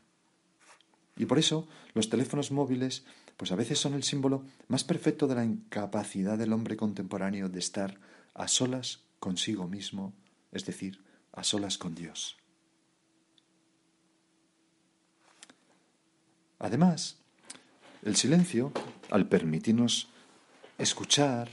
Y 1.15 1.25
por 1.25 1.37
eso 1.37 1.67
los 1.93 2.09
teléfonos 2.09 2.51
móviles, 2.51 3.05
pues 3.37 3.51
a 3.51 3.55
veces 3.55 3.79
son 3.79 3.93
el 3.93 4.03
símbolo 4.03 4.45
más 4.67 4.83
perfecto 4.83 5.27
de 5.27 5.35
la 5.35 5.45
incapacidad 5.45 6.37
del 6.37 6.53
hombre 6.53 6.77
contemporáneo 6.77 7.49
de 7.49 7.59
estar 7.59 7.99
a 8.33 8.47
solas 8.47 9.03
consigo 9.19 9.67
mismo, 9.67 10.13
es 10.51 10.65
decir, 10.65 11.03
a 11.33 11.43
solas 11.43 11.77
con 11.77 11.93
Dios. 11.93 12.37
Además, 16.57 17.17
el 18.03 18.15
silencio, 18.15 18.71
al 19.09 19.27
permitirnos 19.27 20.09
escuchar, 20.77 21.49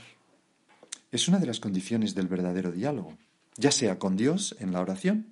es 1.11 1.27
una 1.27 1.39
de 1.39 1.45
las 1.45 1.59
condiciones 1.59 2.15
del 2.15 2.27
verdadero 2.27 2.71
diálogo, 2.71 3.17
ya 3.57 3.71
sea 3.71 3.99
con 3.99 4.15
Dios 4.15 4.55
en 4.59 4.71
la 4.71 4.81
oración 4.81 5.27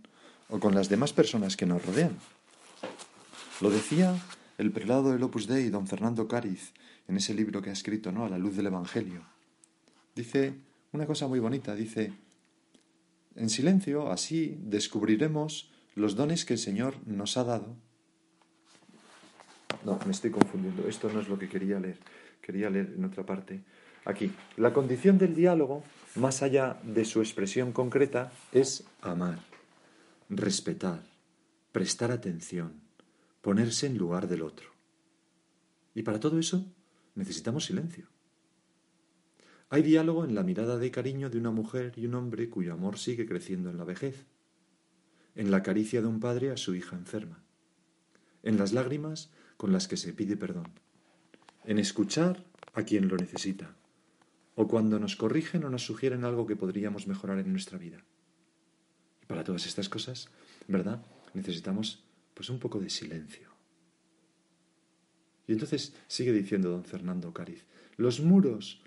o 0.49 0.59
con 0.59 0.75
las 0.75 0.89
demás 0.89 1.13
personas 1.13 1.55
que 1.55 1.65
nos 1.65 1.85
rodean. 1.85 2.17
Lo 3.61 3.69
decía 3.69 4.15
el 4.57 4.71
prelado 4.71 5.11
del 5.11 5.23
Opus 5.23 5.47
Dei, 5.47 5.69
don 5.69 5.87
Fernando 5.87 6.27
Cáriz, 6.27 6.73
en 7.07 7.17
ese 7.17 7.33
libro 7.33 7.61
que 7.61 7.69
ha 7.69 7.73
escrito, 7.73 8.11
¿no? 8.11 8.25
A 8.25 8.29
la 8.29 8.37
luz 8.37 8.55
del 8.55 8.67
Evangelio. 8.67 9.21
Dice 10.15 10.55
una 10.91 11.05
cosa 11.05 11.27
muy 11.27 11.39
bonita, 11.39 11.75
dice, 11.75 12.13
en 13.35 13.49
silencio, 13.49 14.11
así 14.11 14.57
descubriremos 14.61 15.69
los 15.95 16.15
dones 16.15 16.45
que 16.45 16.53
el 16.53 16.59
Señor 16.59 16.95
nos 17.05 17.37
ha 17.37 17.43
dado. 17.43 17.75
No, 19.83 19.99
me 20.05 20.11
estoy 20.11 20.31
confundiendo, 20.31 20.87
esto 20.87 21.11
no 21.11 21.19
es 21.19 21.27
lo 21.27 21.37
que 21.37 21.49
quería 21.49 21.79
leer, 21.79 21.97
quería 22.41 22.69
leer 22.69 22.93
en 22.97 23.05
otra 23.05 23.25
parte. 23.25 23.61
Aquí, 24.05 24.31
la 24.57 24.73
condición 24.73 25.17
del 25.17 25.35
diálogo, 25.35 25.83
más 26.15 26.41
allá 26.41 26.79
de 26.83 27.05
su 27.05 27.19
expresión 27.19 27.71
concreta, 27.71 28.31
es 28.51 28.85
amar, 29.01 29.39
respetar, 30.29 31.03
prestar 31.71 32.11
atención, 32.11 32.81
ponerse 33.41 33.87
en 33.87 33.97
lugar 33.97 34.27
del 34.27 34.41
otro. 34.41 34.69
Y 35.93 36.03
para 36.03 36.19
todo 36.19 36.39
eso 36.39 36.65
necesitamos 37.15 37.65
silencio. 37.65 38.07
Hay 39.69 39.81
diálogo 39.81 40.25
en 40.25 40.35
la 40.35 40.43
mirada 40.43 40.77
de 40.77 40.91
cariño 40.91 41.29
de 41.29 41.37
una 41.37 41.51
mujer 41.51 41.93
y 41.97 42.05
un 42.05 42.15
hombre 42.15 42.49
cuyo 42.49 42.73
amor 42.73 42.97
sigue 42.97 43.25
creciendo 43.25 43.69
en 43.69 43.77
la 43.77 43.83
vejez, 43.83 44.25
en 45.35 45.51
la 45.51 45.63
caricia 45.63 46.01
de 46.01 46.07
un 46.07 46.19
padre 46.19 46.51
a 46.51 46.57
su 46.57 46.75
hija 46.75 46.95
enferma, 46.95 47.43
en 48.43 48.57
las 48.57 48.73
lágrimas 48.73 49.31
con 49.57 49.73
las 49.73 49.87
que 49.87 49.97
se 49.97 50.13
pide 50.13 50.37
perdón, 50.37 50.69
en 51.65 51.79
escuchar 51.79 52.45
a 52.73 52.83
quien 52.83 53.07
lo 53.07 53.17
necesita, 53.17 53.75
o 54.55 54.67
cuando 54.67 54.99
nos 54.99 55.15
corrigen 55.15 55.63
o 55.63 55.69
nos 55.69 55.85
sugieren 55.85 56.23
algo 56.23 56.47
que 56.47 56.55
podríamos 56.55 57.07
mejorar 57.07 57.39
en 57.39 57.51
nuestra 57.51 57.77
vida. 57.77 58.03
Y 59.21 59.25
para 59.25 59.43
todas 59.43 59.65
estas 59.65 59.89
cosas, 59.89 60.29
¿verdad? 60.67 61.03
Necesitamos 61.33 62.03
pues 62.33 62.49
un 62.49 62.59
poco 62.59 62.79
de 62.79 62.89
silencio. 62.89 63.49
Y 65.47 65.53
entonces 65.53 65.93
sigue 66.07 66.31
diciendo 66.31 66.69
don 66.69 66.83
Fernando 66.83 67.33
Cáriz, 67.33 67.65
los 67.97 68.19
muros 68.19 68.81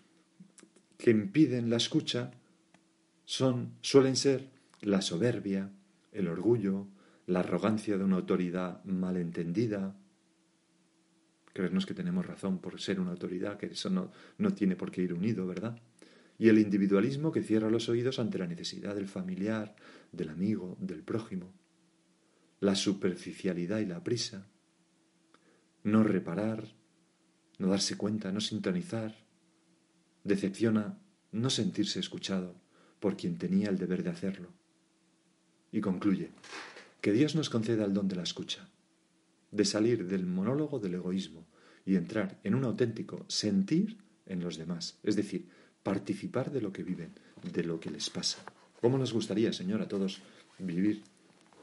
que 0.96 1.10
impiden 1.10 1.70
la 1.70 1.76
escucha 1.76 2.32
son, 3.24 3.74
suelen 3.80 4.16
ser 4.16 4.48
la 4.80 5.02
soberbia, 5.02 5.70
el 6.12 6.28
orgullo, 6.28 6.86
la 7.26 7.40
arrogancia 7.40 7.98
de 7.98 8.04
una 8.04 8.16
autoridad 8.16 8.82
malentendida, 8.84 9.96
creernos 11.58 11.86
que 11.86 11.94
tenemos 11.94 12.24
razón 12.24 12.58
por 12.58 12.80
ser 12.80 13.00
una 13.00 13.10
autoridad, 13.10 13.58
que 13.58 13.66
eso 13.66 13.90
no, 13.90 14.12
no 14.38 14.54
tiene 14.54 14.76
por 14.76 14.90
qué 14.90 15.02
ir 15.02 15.12
unido, 15.12 15.46
¿verdad? 15.46 15.76
Y 16.38 16.48
el 16.48 16.58
individualismo 16.58 17.32
que 17.32 17.42
cierra 17.42 17.68
los 17.68 17.88
oídos 17.88 18.20
ante 18.20 18.38
la 18.38 18.46
necesidad 18.46 18.94
del 18.94 19.08
familiar, 19.08 19.74
del 20.12 20.28
amigo, 20.28 20.76
del 20.80 21.02
prójimo, 21.02 21.52
la 22.60 22.76
superficialidad 22.76 23.80
y 23.80 23.86
la 23.86 24.04
prisa, 24.04 24.46
no 25.82 26.04
reparar, 26.04 26.64
no 27.58 27.68
darse 27.68 27.96
cuenta, 27.96 28.30
no 28.30 28.40
sintonizar, 28.40 29.16
Decepciona 30.24 30.98
no 31.32 31.48
sentirse 31.48 32.00
escuchado 32.00 32.54
por 33.00 33.16
quien 33.16 33.38
tenía 33.38 33.70
el 33.70 33.78
deber 33.78 34.02
de 34.02 34.10
hacerlo. 34.10 34.48
Y 35.72 35.80
concluye, 35.80 36.32
que 37.00 37.12
Dios 37.12 37.34
nos 37.34 37.48
conceda 37.48 37.84
el 37.86 37.94
don 37.94 38.08
de 38.08 38.16
la 38.16 38.24
escucha, 38.24 38.68
de 39.50 39.64
salir 39.64 40.06
del 40.06 40.26
monólogo 40.26 40.78
del 40.78 40.94
egoísmo 40.94 41.46
y 41.84 41.96
entrar 41.96 42.38
en 42.44 42.54
un 42.54 42.64
auténtico 42.64 43.24
sentir 43.28 43.98
en 44.26 44.40
los 44.40 44.58
demás, 44.58 44.98
es 45.02 45.16
decir, 45.16 45.48
participar 45.82 46.50
de 46.50 46.60
lo 46.60 46.72
que 46.72 46.82
viven, 46.82 47.12
de 47.42 47.64
lo 47.64 47.80
que 47.80 47.90
les 47.90 48.10
pasa. 48.10 48.38
¿Cómo 48.80 48.98
nos 48.98 49.12
gustaría, 49.12 49.52
Señor, 49.52 49.80
a 49.80 49.88
todos 49.88 50.20
vivir 50.58 51.02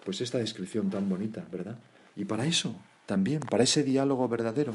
pues 0.03 0.21
esta 0.21 0.37
descripción 0.37 0.89
tan 0.89 1.09
bonita, 1.09 1.47
¿verdad? 1.51 1.77
Y 2.15 2.25
para 2.25 2.45
eso, 2.45 2.75
también, 3.05 3.39
para 3.39 3.63
ese 3.63 3.83
diálogo 3.83 4.27
verdadero, 4.27 4.73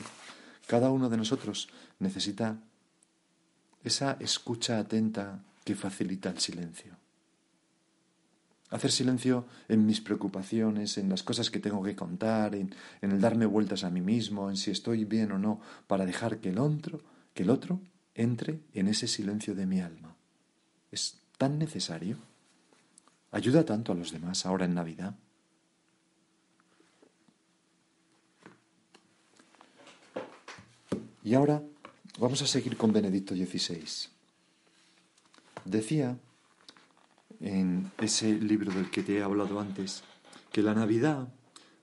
cada 0.66 0.90
uno 0.90 1.08
de 1.08 1.16
nosotros 1.16 1.68
necesita 1.98 2.60
esa 3.82 4.16
escucha 4.20 4.78
atenta 4.78 5.42
que 5.64 5.74
facilita 5.74 6.30
el 6.30 6.38
silencio. 6.38 6.99
Hacer 8.70 8.92
silencio 8.92 9.46
en 9.68 9.84
mis 9.84 10.00
preocupaciones, 10.00 10.96
en 10.96 11.08
las 11.08 11.22
cosas 11.22 11.50
que 11.50 11.58
tengo 11.58 11.82
que 11.82 11.96
contar, 11.96 12.54
en, 12.54 12.72
el 13.02 13.20
darme 13.20 13.46
vueltas 13.46 13.84
a 13.84 13.90
mí 13.90 14.00
mismo, 14.00 14.48
en 14.48 14.56
si 14.56 14.70
estoy 14.70 15.04
bien 15.04 15.32
o 15.32 15.38
no, 15.38 15.60
para 15.86 16.06
dejar 16.06 16.38
que 16.38 16.50
el 16.50 16.58
otro, 16.58 17.00
que 17.34 17.42
el 17.42 17.50
otro 17.50 17.80
entre 18.14 18.60
en 18.74 18.88
ese 18.88 19.08
silencio 19.08 19.54
de 19.54 19.66
mi 19.66 19.80
alma. 19.80 20.14
Es 20.92 21.18
tan 21.36 21.58
necesario. 21.58 22.16
Ayuda 23.32 23.64
tanto 23.64 23.92
a 23.92 23.94
los 23.94 24.12
demás 24.12 24.46
ahora 24.46 24.64
en 24.64 24.74
Navidad. 24.74 25.14
Y 31.22 31.34
ahora 31.34 31.62
Vamos 32.20 32.42
a 32.42 32.46
seguir 32.46 32.76
con 32.76 32.92
Benedicto 32.92 33.34
XVI. 33.34 34.10
Decía 35.64 36.18
en 37.40 37.90
ese 37.98 38.32
libro 38.32 38.72
del 38.72 38.90
que 38.90 39.02
te 39.02 39.18
he 39.18 39.22
hablado 39.22 39.58
antes 39.58 40.04
que 40.52 40.62
la 40.62 40.74
Navidad 40.74 41.32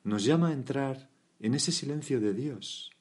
nos 0.04 0.24
llama 0.24 0.50
a 0.50 0.54
entrar 0.54 1.10
en 1.39 1.56
ese 1.56 1.72
silencio 1.72 2.20
de 2.20 2.34
Dios 2.34 2.91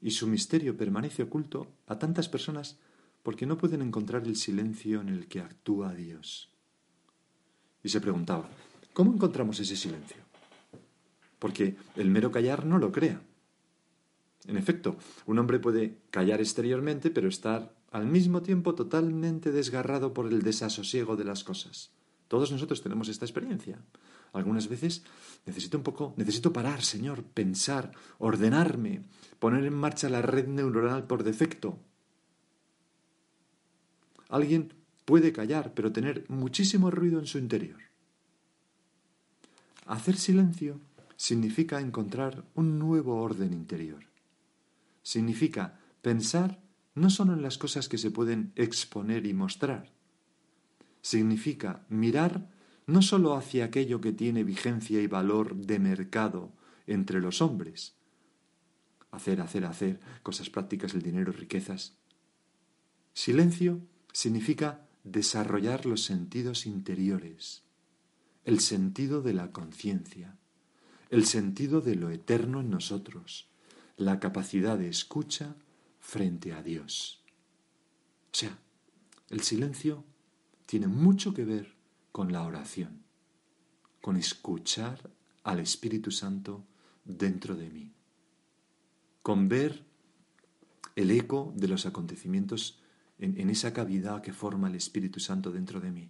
y 0.00 0.10
su 0.10 0.26
misterio 0.26 0.76
permanece 0.76 1.22
oculto 1.22 1.66
a 1.86 1.98
tantas 1.98 2.28
personas 2.28 2.78
porque 3.22 3.46
no 3.46 3.58
pueden 3.58 3.82
encontrar 3.82 4.24
el 4.24 4.36
silencio 4.36 5.00
en 5.00 5.08
el 5.08 5.26
que 5.26 5.40
actúa 5.40 5.94
Dios. 5.94 6.50
Y 7.82 7.88
se 7.88 8.00
preguntaba, 8.00 8.48
¿cómo 8.92 9.12
encontramos 9.12 9.58
ese 9.58 9.76
silencio? 9.76 10.18
Porque 11.38 11.76
el 11.96 12.10
mero 12.10 12.30
callar 12.30 12.64
no 12.64 12.78
lo 12.78 12.92
crea. 12.92 13.20
En 14.46 14.56
efecto, 14.56 14.96
un 15.26 15.38
hombre 15.38 15.58
puede 15.58 15.98
callar 16.10 16.40
exteriormente, 16.40 17.10
pero 17.10 17.28
estar 17.28 17.74
al 17.96 18.06
mismo 18.06 18.42
tiempo 18.42 18.74
totalmente 18.74 19.50
desgarrado 19.50 20.12
por 20.12 20.26
el 20.26 20.42
desasosiego 20.42 21.16
de 21.16 21.24
las 21.24 21.44
cosas. 21.44 21.90
Todos 22.28 22.52
nosotros 22.52 22.82
tenemos 22.82 23.08
esta 23.08 23.24
experiencia. 23.24 23.78
Algunas 24.32 24.68
veces 24.68 25.02
necesito 25.46 25.78
un 25.78 25.84
poco, 25.84 26.12
necesito 26.18 26.52
parar, 26.52 26.82
Señor, 26.82 27.22
pensar, 27.24 27.92
ordenarme, 28.18 29.02
poner 29.38 29.64
en 29.64 29.74
marcha 29.74 30.10
la 30.10 30.20
red 30.20 30.46
neuronal 30.46 31.06
por 31.06 31.24
defecto. 31.24 31.78
Alguien 34.28 34.74
puede 35.06 35.32
callar, 35.32 35.72
pero 35.72 35.92
tener 35.92 36.26
muchísimo 36.28 36.90
ruido 36.90 37.18
en 37.18 37.26
su 37.26 37.38
interior. 37.38 37.80
Hacer 39.86 40.16
silencio 40.16 40.80
significa 41.16 41.80
encontrar 41.80 42.44
un 42.54 42.78
nuevo 42.78 43.22
orden 43.22 43.54
interior 43.54 44.04
significa 45.06 45.78
pensar 46.02 46.58
no 46.96 47.10
solo 47.10 47.34
en 47.34 47.42
las 47.42 47.58
cosas 47.58 47.88
que 47.88 47.98
se 47.98 48.10
pueden 48.10 48.52
exponer 48.56 49.26
y 49.26 49.34
mostrar, 49.34 49.92
significa 51.02 51.84
mirar 51.90 52.50
no 52.86 53.02
solo 53.02 53.36
hacia 53.36 53.66
aquello 53.66 54.00
que 54.00 54.12
tiene 54.12 54.44
vigencia 54.44 55.00
y 55.00 55.06
valor 55.06 55.54
de 55.56 55.78
mercado 55.78 56.52
entre 56.86 57.20
los 57.20 57.42
hombres, 57.42 57.94
hacer, 59.10 59.42
hacer, 59.42 59.66
hacer, 59.66 60.00
cosas 60.22 60.48
prácticas, 60.48 60.94
el 60.94 61.02
dinero, 61.02 61.32
riquezas. 61.32 61.98
Silencio 63.12 63.80
significa 64.12 64.86
desarrollar 65.04 65.84
los 65.84 66.02
sentidos 66.02 66.64
interiores, 66.64 67.62
el 68.44 68.60
sentido 68.60 69.20
de 69.20 69.34
la 69.34 69.52
conciencia, 69.52 70.38
el 71.10 71.26
sentido 71.26 71.82
de 71.82 71.94
lo 71.94 72.08
eterno 72.10 72.60
en 72.60 72.70
nosotros, 72.70 73.50
la 73.98 74.18
capacidad 74.18 74.78
de 74.78 74.88
escucha 74.88 75.56
frente 76.06 76.52
a 76.52 76.62
Dios. 76.62 77.20
O 78.32 78.36
sea, 78.36 78.56
el 79.28 79.40
silencio 79.40 80.04
tiene 80.64 80.86
mucho 80.86 81.34
que 81.34 81.44
ver 81.44 81.74
con 82.12 82.32
la 82.32 82.44
oración, 82.44 83.02
con 84.00 84.16
escuchar 84.16 85.10
al 85.42 85.58
Espíritu 85.58 86.12
Santo 86.12 86.64
dentro 87.04 87.56
de 87.56 87.70
mí, 87.70 87.92
con 89.22 89.48
ver 89.48 89.82
el 90.94 91.10
eco 91.10 91.52
de 91.56 91.66
los 91.66 91.86
acontecimientos 91.86 92.78
en, 93.18 93.40
en, 93.40 93.50
esa 93.50 93.72
cavidad 93.72 94.22
que 94.22 94.32
forma 94.32 94.68
el 94.68 94.76
Espíritu 94.76 95.18
Santo 95.18 95.50
dentro 95.50 95.80
de 95.80 95.90
mí. 95.90 96.08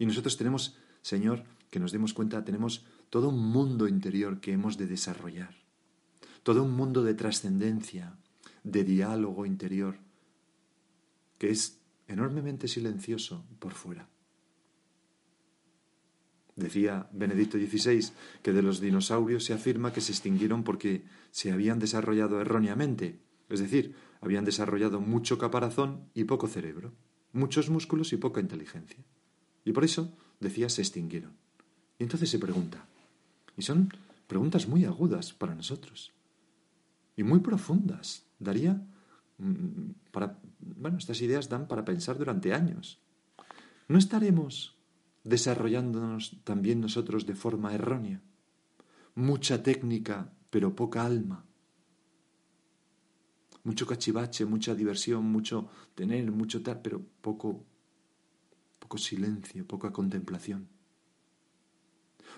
Y 0.00 0.06
nosotros 0.06 0.36
tenemos, 0.36 0.76
Señor, 1.00 1.44
que 1.70 1.78
nos 1.78 1.92
demos 1.92 2.12
cuenta, 2.12 2.44
tenemos 2.44 2.84
todo 3.08 3.28
un 3.28 3.38
mundo 3.38 3.86
interior 3.86 4.40
que 4.40 4.52
hemos 4.52 4.76
de 4.76 4.88
desarrollar, 4.88 5.65
todo 6.46 6.62
un 6.62 6.70
mundo 6.70 7.02
de 7.02 7.14
trascendencia, 7.14 8.14
de 8.62 8.84
diálogo 8.84 9.46
interior, 9.46 9.98
que 11.38 11.50
es 11.50 11.80
enormemente 12.06 12.68
silencioso 12.68 13.44
por 13.58 13.72
fuera. 13.72 14.08
Decía 16.54 17.10
Benedicto 17.12 17.58
XVI 17.58 18.12
que 18.44 18.52
de 18.52 18.62
los 18.62 18.78
dinosaurios 18.78 19.42
se 19.42 19.54
afirma 19.54 19.92
que 19.92 20.00
se 20.00 20.12
extinguieron 20.12 20.62
porque 20.62 21.02
se 21.32 21.50
habían 21.50 21.80
desarrollado 21.80 22.40
erróneamente, 22.40 23.18
es 23.48 23.58
decir, 23.58 23.96
habían 24.20 24.44
desarrollado 24.44 25.00
mucho 25.00 25.38
caparazón 25.38 26.08
y 26.14 26.22
poco 26.30 26.46
cerebro, 26.46 26.92
muchos 27.32 27.70
músculos 27.70 28.12
y 28.12 28.18
poca 28.18 28.40
inteligencia. 28.40 29.04
Y 29.64 29.72
por 29.72 29.82
eso, 29.82 30.16
decía, 30.38 30.68
se 30.68 30.82
extinguieron. 30.82 31.32
Y 31.98 32.04
entonces 32.04 32.30
se 32.30 32.38
pregunta, 32.38 32.86
y 33.56 33.62
son 33.62 33.92
preguntas 34.28 34.68
muy 34.68 34.84
agudas 34.84 35.32
para 35.32 35.56
nosotros, 35.56 36.12
y 37.16 37.24
muy 37.24 37.40
profundas. 37.40 38.26
Daría 38.38 38.80
mm, 39.38 40.10
para, 40.12 40.38
bueno, 40.60 40.98
estas 40.98 41.20
ideas 41.22 41.48
dan 41.48 41.66
para 41.66 41.84
pensar 41.84 42.18
durante 42.18 42.54
años. 42.54 43.00
¿No 43.88 43.98
estaremos 43.98 44.76
desarrollándonos 45.24 46.44
también 46.44 46.80
nosotros 46.80 47.26
de 47.26 47.34
forma 47.34 47.74
errónea? 47.74 48.20
Mucha 49.14 49.62
técnica, 49.62 50.32
pero 50.50 50.76
poca 50.76 51.04
alma 51.04 51.46
mucho 53.66 53.84
cachivache, 53.84 54.44
mucha 54.44 54.76
diversión, 54.76 55.24
mucho 55.24 55.68
tener, 55.96 56.30
mucho 56.30 56.62
tal, 56.62 56.80
pero 56.80 57.04
poco, 57.20 57.64
poco 58.78 58.96
silencio, 58.96 59.66
poca 59.66 59.92
contemplación. 59.92 60.68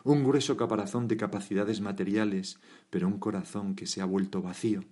Un 0.04 0.24
grueso 0.24 0.56
caparazón 0.56 1.08
de 1.08 1.16
capacidades 1.16 1.80
materiales, 1.80 2.60
pero 2.90 3.08
un 3.08 3.18
corazón 3.18 3.74
que 3.74 3.86
se 3.86 4.00
ha 4.00 4.04
vuelto 4.04 4.42
vacío. 4.42 4.84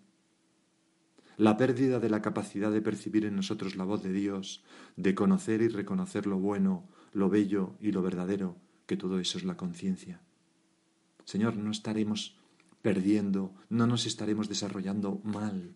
La 1.36 1.56
pérdida 1.56 2.00
de 2.00 2.08
la 2.08 2.22
capacidad 2.22 2.72
de 2.72 2.80
percibir 2.80 3.26
en 3.26 3.36
nosotros 3.36 3.76
la 3.76 3.84
voz 3.84 4.02
de 4.02 4.12
Dios, 4.12 4.64
de 4.96 5.14
conocer 5.14 5.60
y 5.60 5.68
reconocer 5.68 6.26
lo 6.26 6.38
bueno, 6.38 6.88
lo 7.12 7.28
bello 7.28 7.76
y 7.80 7.92
lo 7.92 8.02
verdadero, 8.02 8.56
que 8.86 8.96
todo 8.96 9.20
eso 9.20 9.36
es 9.36 9.44
la 9.44 9.56
conciencia. 9.56 10.22
Señor, 11.24 11.56
no 11.56 11.70
estaremos 11.70 12.38
perdiendo, 12.80 13.54
no 13.68 13.86
nos 13.86 14.06
estaremos 14.06 14.48
desarrollando 14.48 15.20
mal. 15.24 15.74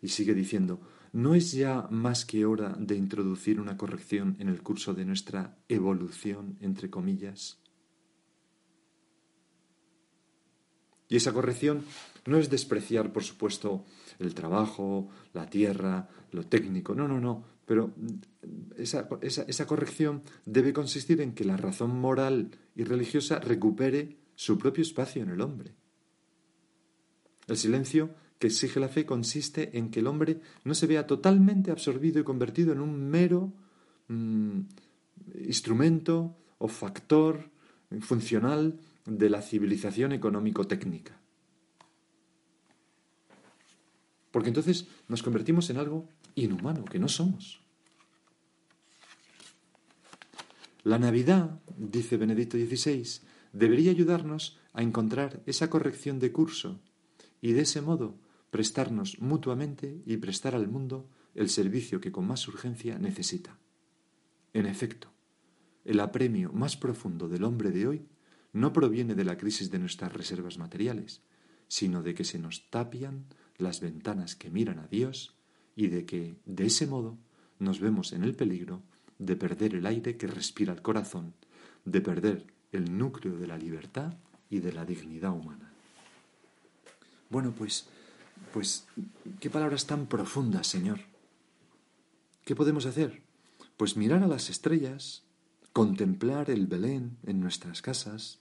Y 0.00 0.08
sigue 0.08 0.32
diciendo, 0.32 0.80
¿no 1.12 1.34
es 1.34 1.52
ya 1.52 1.86
más 1.90 2.24
que 2.24 2.44
hora 2.44 2.74
de 2.78 2.96
introducir 2.96 3.60
una 3.60 3.76
corrección 3.76 4.36
en 4.38 4.48
el 4.48 4.62
curso 4.62 4.94
de 4.94 5.04
nuestra 5.04 5.56
evolución, 5.68 6.56
entre 6.60 6.90
comillas? 6.90 7.58
Y 11.08 11.16
esa 11.16 11.32
corrección 11.32 11.84
no 12.26 12.38
es 12.38 12.50
despreciar, 12.50 13.12
por 13.12 13.24
supuesto, 13.24 13.84
el 14.18 14.34
trabajo, 14.34 15.08
la 15.32 15.48
tierra, 15.48 16.08
lo 16.32 16.44
técnico, 16.44 16.94
no, 16.94 17.08
no, 17.08 17.18
no, 17.18 17.44
pero 17.64 17.92
esa, 18.76 19.08
esa, 19.22 19.66
corrección 19.66 20.22
debe 20.44 20.72
consistir 20.72 21.20
en 21.20 21.32
que 21.32 21.44
la 21.44 21.56
razón 21.56 21.98
moral 21.98 22.50
y 22.74 22.84
religiosa 22.84 23.38
recupere 23.38 24.18
su 24.34 24.58
propio 24.58 24.82
espacio 24.82 25.22
en 25.22 25.30
el 25.30 25.40
hombre. 25.40 25.74
El 27.46 27.56
silencio 27.56 28.10
que 28.38 28.46
exige 28.46 28.80
la 28.80 28.88
fe 28.88 29.04
consiste 29.04 29.76
en 29.76 29.90
que 29.90 30.00
el 30.00 30.06
hombre 30.06 30.40
no 30.64 30.74
se 30.74 30.86
vea 30.86 31.06
totalmente 31.06 31.70
absorbido 31.70 32.20
y 32.20 32.24
convertido 32.24 32.72
en 32.72 32.80
un 32.80 33.08
mero 33.08 33.52
mm, 34.08 34.60
instrumento 35.46 36.36
o 36.58 36.68
factor 36.68 37.50
funcional 38.00 38.78
de 39.06 39.30
la 39.30 39.42
civilización 39.42 40.12
económico-técnica. 40.12 41.18
Porque 44.30 44.48
entonces 44.48 44.86
nos 45.08 45.22
convertimos 45.22 45.70
en 45.70 45.78
algo 45.78 46.06
inhumano, 46.34 46.84
que 46.84 46.98
no 46.98 47.08
somos. 47.08 47.60
La 50.84 50.98
Navidad, 50.98 51.60
dice 51.76 52.16
Benedicto 52.16 52.56
XVI, 52.56 53.20
debería 53.52 53.90
ayudarnos 53.90 54.58
a 54.72 54.82
encontrar 54.82 55.42
esa 55.46 55.70
corrección 55.70 56.18
de 56.18 56.30
curso 56.30 56.78
y 57.40 57.52
de 57.52 57.62
ese 57.62 57.80
modo 57.80 58.14
prestarnos 58.50 59.20
mutuamente 59.20 60.02
y 60.06 60.16
prestar 60.16 60.54
al 60.54 60.68
mundo 60.68 61.08
el 61.34 61.48
servicio 61.48 62.00
que 62.00 62.12
con 62.12 62.26
más 62.26 62.46
urgencia 62.48 62.98
necesita. 62.98 63.58
En 64.52 64.66
efecto, 64.66 65.08
el 65.84 66.00
apremio 66.00 66.52
más 66.52 66.76
profundo 66.76 67.28
del 67.28 67.44
hombre 67.44 67.70
de 67.70 67.86
hoy 67.86 68.06
no 68.52 68.72
proviene 68.72 69.14
de 69.14 69.24
la 69.24 69.36
crisis 69.36 69.70
de 69.70 69.78
nuestras 69.78 70.12
reservas 70.12 70.58
materiales, 70.58 71.22
sino 71.68 72.02
de 72.02 72.14
que 72.14 72.24
se 72.24 72.38
nos 72.38 72.68
tapian 72.70 73.26
las 73.58 73.80
ventanas 73.80 74.34
que 74.34 74.50
miran 74.50 74.78
a 74.78 74.86
Dios 74.86 75.36
y 75.76 75.88
de 75.88 76.06
que, 76.06 76.34
de 76.46 76.66
ese 76.66 76.86
modo, 76.86 77.18
nos 77.58 77.80
vemos 77.80 78.12
en 78.12 78.24
el 78.24 78.34
peligro 78.34 78.82
de 79.18 79.36
perder 79.36 79.74
el 79.74 79.86
aire 79.86 80.16
que 80.16 80.26
respira 80.26 80.72
el 80.72 80.82
corazón, 80.82 81.34
de 81.84 82.00
perder 82.00 82.46
el 82.72 82.96
núcleo 82.96 83.36
de 83.36 83.46
la 83.46 83.58
libertad 83.58 84.14
y 84.50 84.60
de 84.60 84.72
la 84.72 84.84
dignidad 84.84 85.32
humana. 85.32 85.72
Bueno, 87.30 87.52
pues 87.52 87.88
pues, 88.52 88.86
qué 89.40 89.50
palabras 89.50 89.86
tan 89.86 90.06
profundas, 90.06 90.66
Señor. 90.66 91.00
¿Qué 92.44 92.54
podemos 92.56 92.86
hacer? 92.86 93.22
Pues 93.76 93.96
mirar 93.96 94.22
a 94.22 94.26
las 94.26 94.50
estrellas, 94.50 95.22
contemplar 95.72 96.50
el 96.50 96.66
Belén 96.66 97.16
en 97.26 97.40
nuestras 97.40 97.82
casas, 97.82 98.40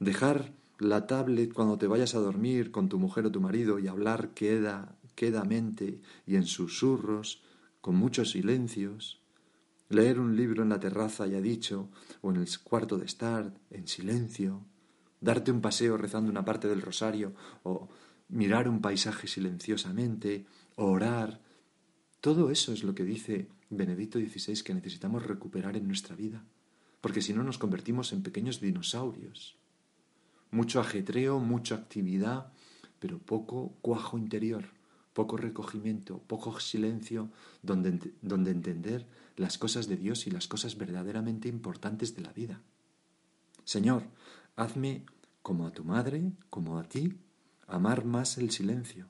dejar 0.00 0.52
la 0.78 1.06
tablet 1.06 1.52
cuando 1.52 1.78
te 1.78 1.86
vayas 1.86 2.14
a 2.14 2.18
dormir 2.18 2.70
con 2.70 2.88
tu 2.88 2.98
mujer 2.98 3.26
o 3.26 3.30
tu 3.30 3.40
marido 3.40 3.78
y 3.78 3.86
hablar 3.86 4.30
queda, 4.30 4.96
quedamente 5.14 6.00
y 6.26 6.36
en 6.36 6.46
susurros, 6.46 7.42
con 7.80 7.96
muchos 7.96 8.32
silencios, 8.32 9.20
leer 9.88 10.18
un 10.18 10.36
libro 10.36 10.62
en 10.62 10.70
la 10.70 10.80
terraza 10.80 11.26
ya 11.26 11.40
dicho, 11.40 11.88
o 12.22 12.30
en 12.30 12.36
el 12.36 12.48
cuarto 12.62 12.98
de 12.98 13.06
estar, 13.06 13.54
en 13.70 13.86
silencio, 13.86 14.62
darte 15.20 15.52
un 15.52 15.60
paseo 15.60 15.96
rezando 15.96 16.30
una 16.30 16.44
parte 16.44 16.68
del 16.68 16.82
rosario, 16.82 17.34
o 17.62 17.88
mirar 18.34 18.68
un 18.68 18.80
paisaje 18.80 19.28
silenciosamente, 19.28 20.44
orar. 20.74 21.40
Todo 22.20 22.50
eso 22.50 22.72
es 22.72 22.82
lo 22.82 22.94
que 22.94 23.04
dice 23.04 23.48
Benedicto 23.70 24.18
XVI 24.18 24.62
que 24.62 24.74
necesitamos 24.74 25.24
recuperar 25.24 25.76
en 25.76 25.86
nuestra 25.86 26.16
vida, 26.16 26.42
porque 27.00 27.22
si 27.22 27.32
no 27.32 27.44
nos 27.44 27.58
convertimos 27.58 28.12
en 28.12 28.22
pequeños 28.22 28.60
dinosaurios. 28.60 29.56
Mucho 30.50 30.80
ajetreo, 30.80 31.38
mucha 31.38 31.76
actividad, 31.76 32.52
pero 32.98 33.18
poco 33.18 33.72
cuajo 33.80 34.18
interior, 34.18 34.64
poco 35.12 35.36
recogimiento, 35.36 36.18
poco 36.18 36.58
silencio 36.58 37.30
donde, 37.62 38.14
donde 38.20 38.50
entender 38.50 39.06
las 39.36 39.58
cosas 39.58 39.86
de 39.86 39.96
Dios 39.96 40.26
y 40.26 40.32
las 40.32 40.48
cosas 40.48 40.76
verdaderamente 40.76 41.48
importantes 41.48 42.16
de 42.16 42.22
la 42.22 42.32
vida. 42.32 42.60
Señor, 43.64 44.02
hazme 44.56 45.06
como 45.40 45.68
a 45.68 45.72
tu 45.72 45.84
madre, 45.84 46.32
como 46.50 46.78
a 46.78 46.84
ti, 46.84 47.14
amar 47.66 48.04
más 48.04 48.38
el 48.38 48.50
silencio, 48.50 49.08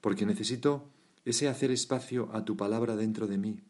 porque 0.00 0.26
necesito 0.26 0.88
ese 1.24 1.48
hacer 1.48 1.70
espacio 1.70 2.28
a 2.32 2.44
tu 2.44 2.56
palabra 2.56 2.96
dentro 2.96 3.26
de 3.26 3.38
mí, 3.38 3.60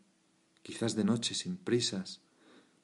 quizás 0.62 0.97
de 0.97 1.05
noche 1.05 1.35
sin 1.35 1.57
prisas. 1.57 2.21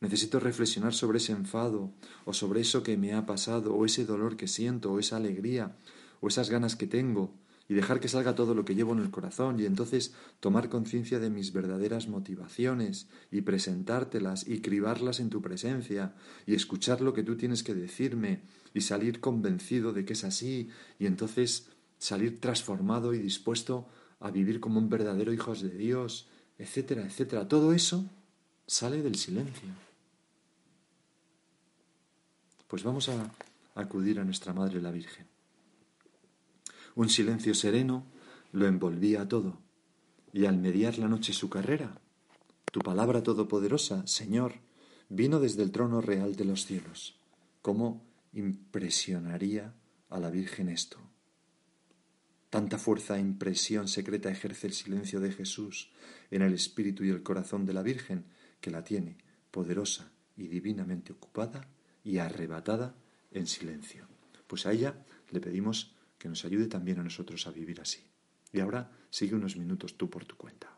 Necesito 0.00 0.38
reflexionar 0.38 0.94
sobre 0.94 1.18
ese 1.18 1.32
enfado, 1.32 1.92
o 2.24 2.32
sobre 2.32 2.60
eso 2.60 2.82
que 2.82 2.96
me 2.96 3.14
ha 3.14 3.26
pasado, 3.26 3.74
o 3.74 3.84
ese 3.84 4.04
dolor 4.04 4.36
que 4.36 4.46
siento, 4.46 4.92
o 4.92 4.98
esa 4.98 5.16
alegría, 5.16 5.76
o 6.20 6.28
esas 6.28 6.50
ganas 6.50 6.76
que 6.76 6.86
tengo, 6.86 7.34
y 7.68 7.74
dejar 7.74 8.00
que 8.00 8.08
salga 8.08 8.34
todo 8.34 8.54
lo 8.54 8.64
que 8.64 8.74
llevo 8.74 8.94
en 8.94 9.00
el 9.00 9.10
corazón 9.10 9.60
y 9.60 9.66
entonces 9.66 10.14
tomar 10.40 10.70
conciencia 10.70 11.18
de 11.18 11.28
mis 11.28 11.52
verdaderas 11.52 12.08
motivaciones 12.08 13.08
y 13.30 13.42
presentártelas 13.42 14.48
y 14.48 14.60
cribarlas 14.60 15.20
en 15.20 15.28
tu 15.28 15.42
presencia 15.42 16.14
y 16.46 16.54
escuchar 16.54 17.02
lo 17.02 17.12
que 17.12 17.22
tú 17.22 17.36
tienes 17.36 17.62
que 17.62 17.74
decirme 17.74 18.40
y 18.72 18.80
salir 18.80 19.20
convencido 19.20 19.92
de 19.92 20.04
que 20.06 20.14
es 20.14 20.24
así 20.24 20.70
y 20.98 21.06
entonces 21.06 21.68
salir 21.98 22.40
transformado 22.40 23.12
y 23.12 23.18
dispuesto 23.18 23.86
a 24.20 24.30
vivir 24.30 24.60
como 24.60 24.78
un 24.78 24.88
verdadero 24.88 25.32
hijo 25.32 25.54
de 25.54 25.70
Dios, 25.70 26.28
etcétera, 26.58 27.04
etcétera. 27.04 27.48
Todo 27.48 27.72
eso 27.72 28.08
sale 28.66 29.02
del 29.02 29.16
silencio. 29.16 29.68
Pues 32.66 32.82
vamos 32.82 33.08
a 33.08 33.30
acudir 33.74 34.20
a 34.20 34.24
nuestra 34.24 34.52
Madre 34.52 34.80
la 34.80 34.90
Virgen. 34.90 35.37
Un 36.98 37.08
silencio 37.08 37.54
sereno 37.54 38.08
lo 38.50 38.66
envolvía 38.66 39.28
todo, 39.28 39.60
y 40.32 40.46
al 40.46 40.58
mediar 40.58 40.98
la 40.98 41.06
noche 41.06 41.32
su 41.32 41.48
carrera, 41.48 42.00
tu 42.72 42.80
palabra 42.80 43.22
todopoderosa, 43.22 44.04
Señor, 44.08 44.54
vino 45.08 45.38
desde 45.38 45.62
el 45.62 45.70
trono 45.70 46.00
real 46.00 46.34
de 46.34 46.44
los 46.44 46.66
cielos. 46.66 47.16
¿Cómo 47.62 48.04
impresionaría 48.32 49.76
a 50.10 50.18
la 50.18 50.28
Virgen 50.30 50.68
esto? 50.68 50.98
Tanta 52.50 52.78
fuerza 52.78 53.16
e 53.16 53.20
impresión 53.20 53.86
secreta 53.86 54.28
ejerce 54.28 54.66
el 54.66 54.72
silencio 54.72 55.20
de 55.20 55.30
Jesús 55.30 55.92
en 56.32 56.42
el 56.42 56.52
espíritu 56.52 57.04
y 57.04 57.10
el 57.10 57.22
corazón 57.22 57.64
de 57.64 57.74
la 57.74 57.82
Virgen, 57.84 58.24
que 58.60 58.72
la 58.72 58.82
tiene 58.82 59.18
poderosa 59.52 60.10
y 60.36 60.48
divinamente 60.48 61.12
ocupada 61.12 61.68
y 62.02 62.18
arrebatada 62.18 62.96
en 63.30 63.46
silencio. 63.46 64.08
Pues 64.48 64.66
a 64.66 64.72
ella 64.72 65.06
le 65.30 65.40
pedimos 65.40 65.94
que 66.18 66.28
nos 66.28 66.44
ayude 66.44 66.66
también 66.66 66.98
a 66.98 67.02
nosotros 67.02 67.46
a 67.46 67.50
vivir 67.50 67.80
así. 67.80 68.04
Y 68.52 68.60
ahora 68.60 68.90
sigue 69.10 69.34
unos 69.34 69.56
minutos 69.56 69.96
tú 69.96 70.10
por 70.10 70.24
tu 70.24 70.36
cuenta. 70.36 70.77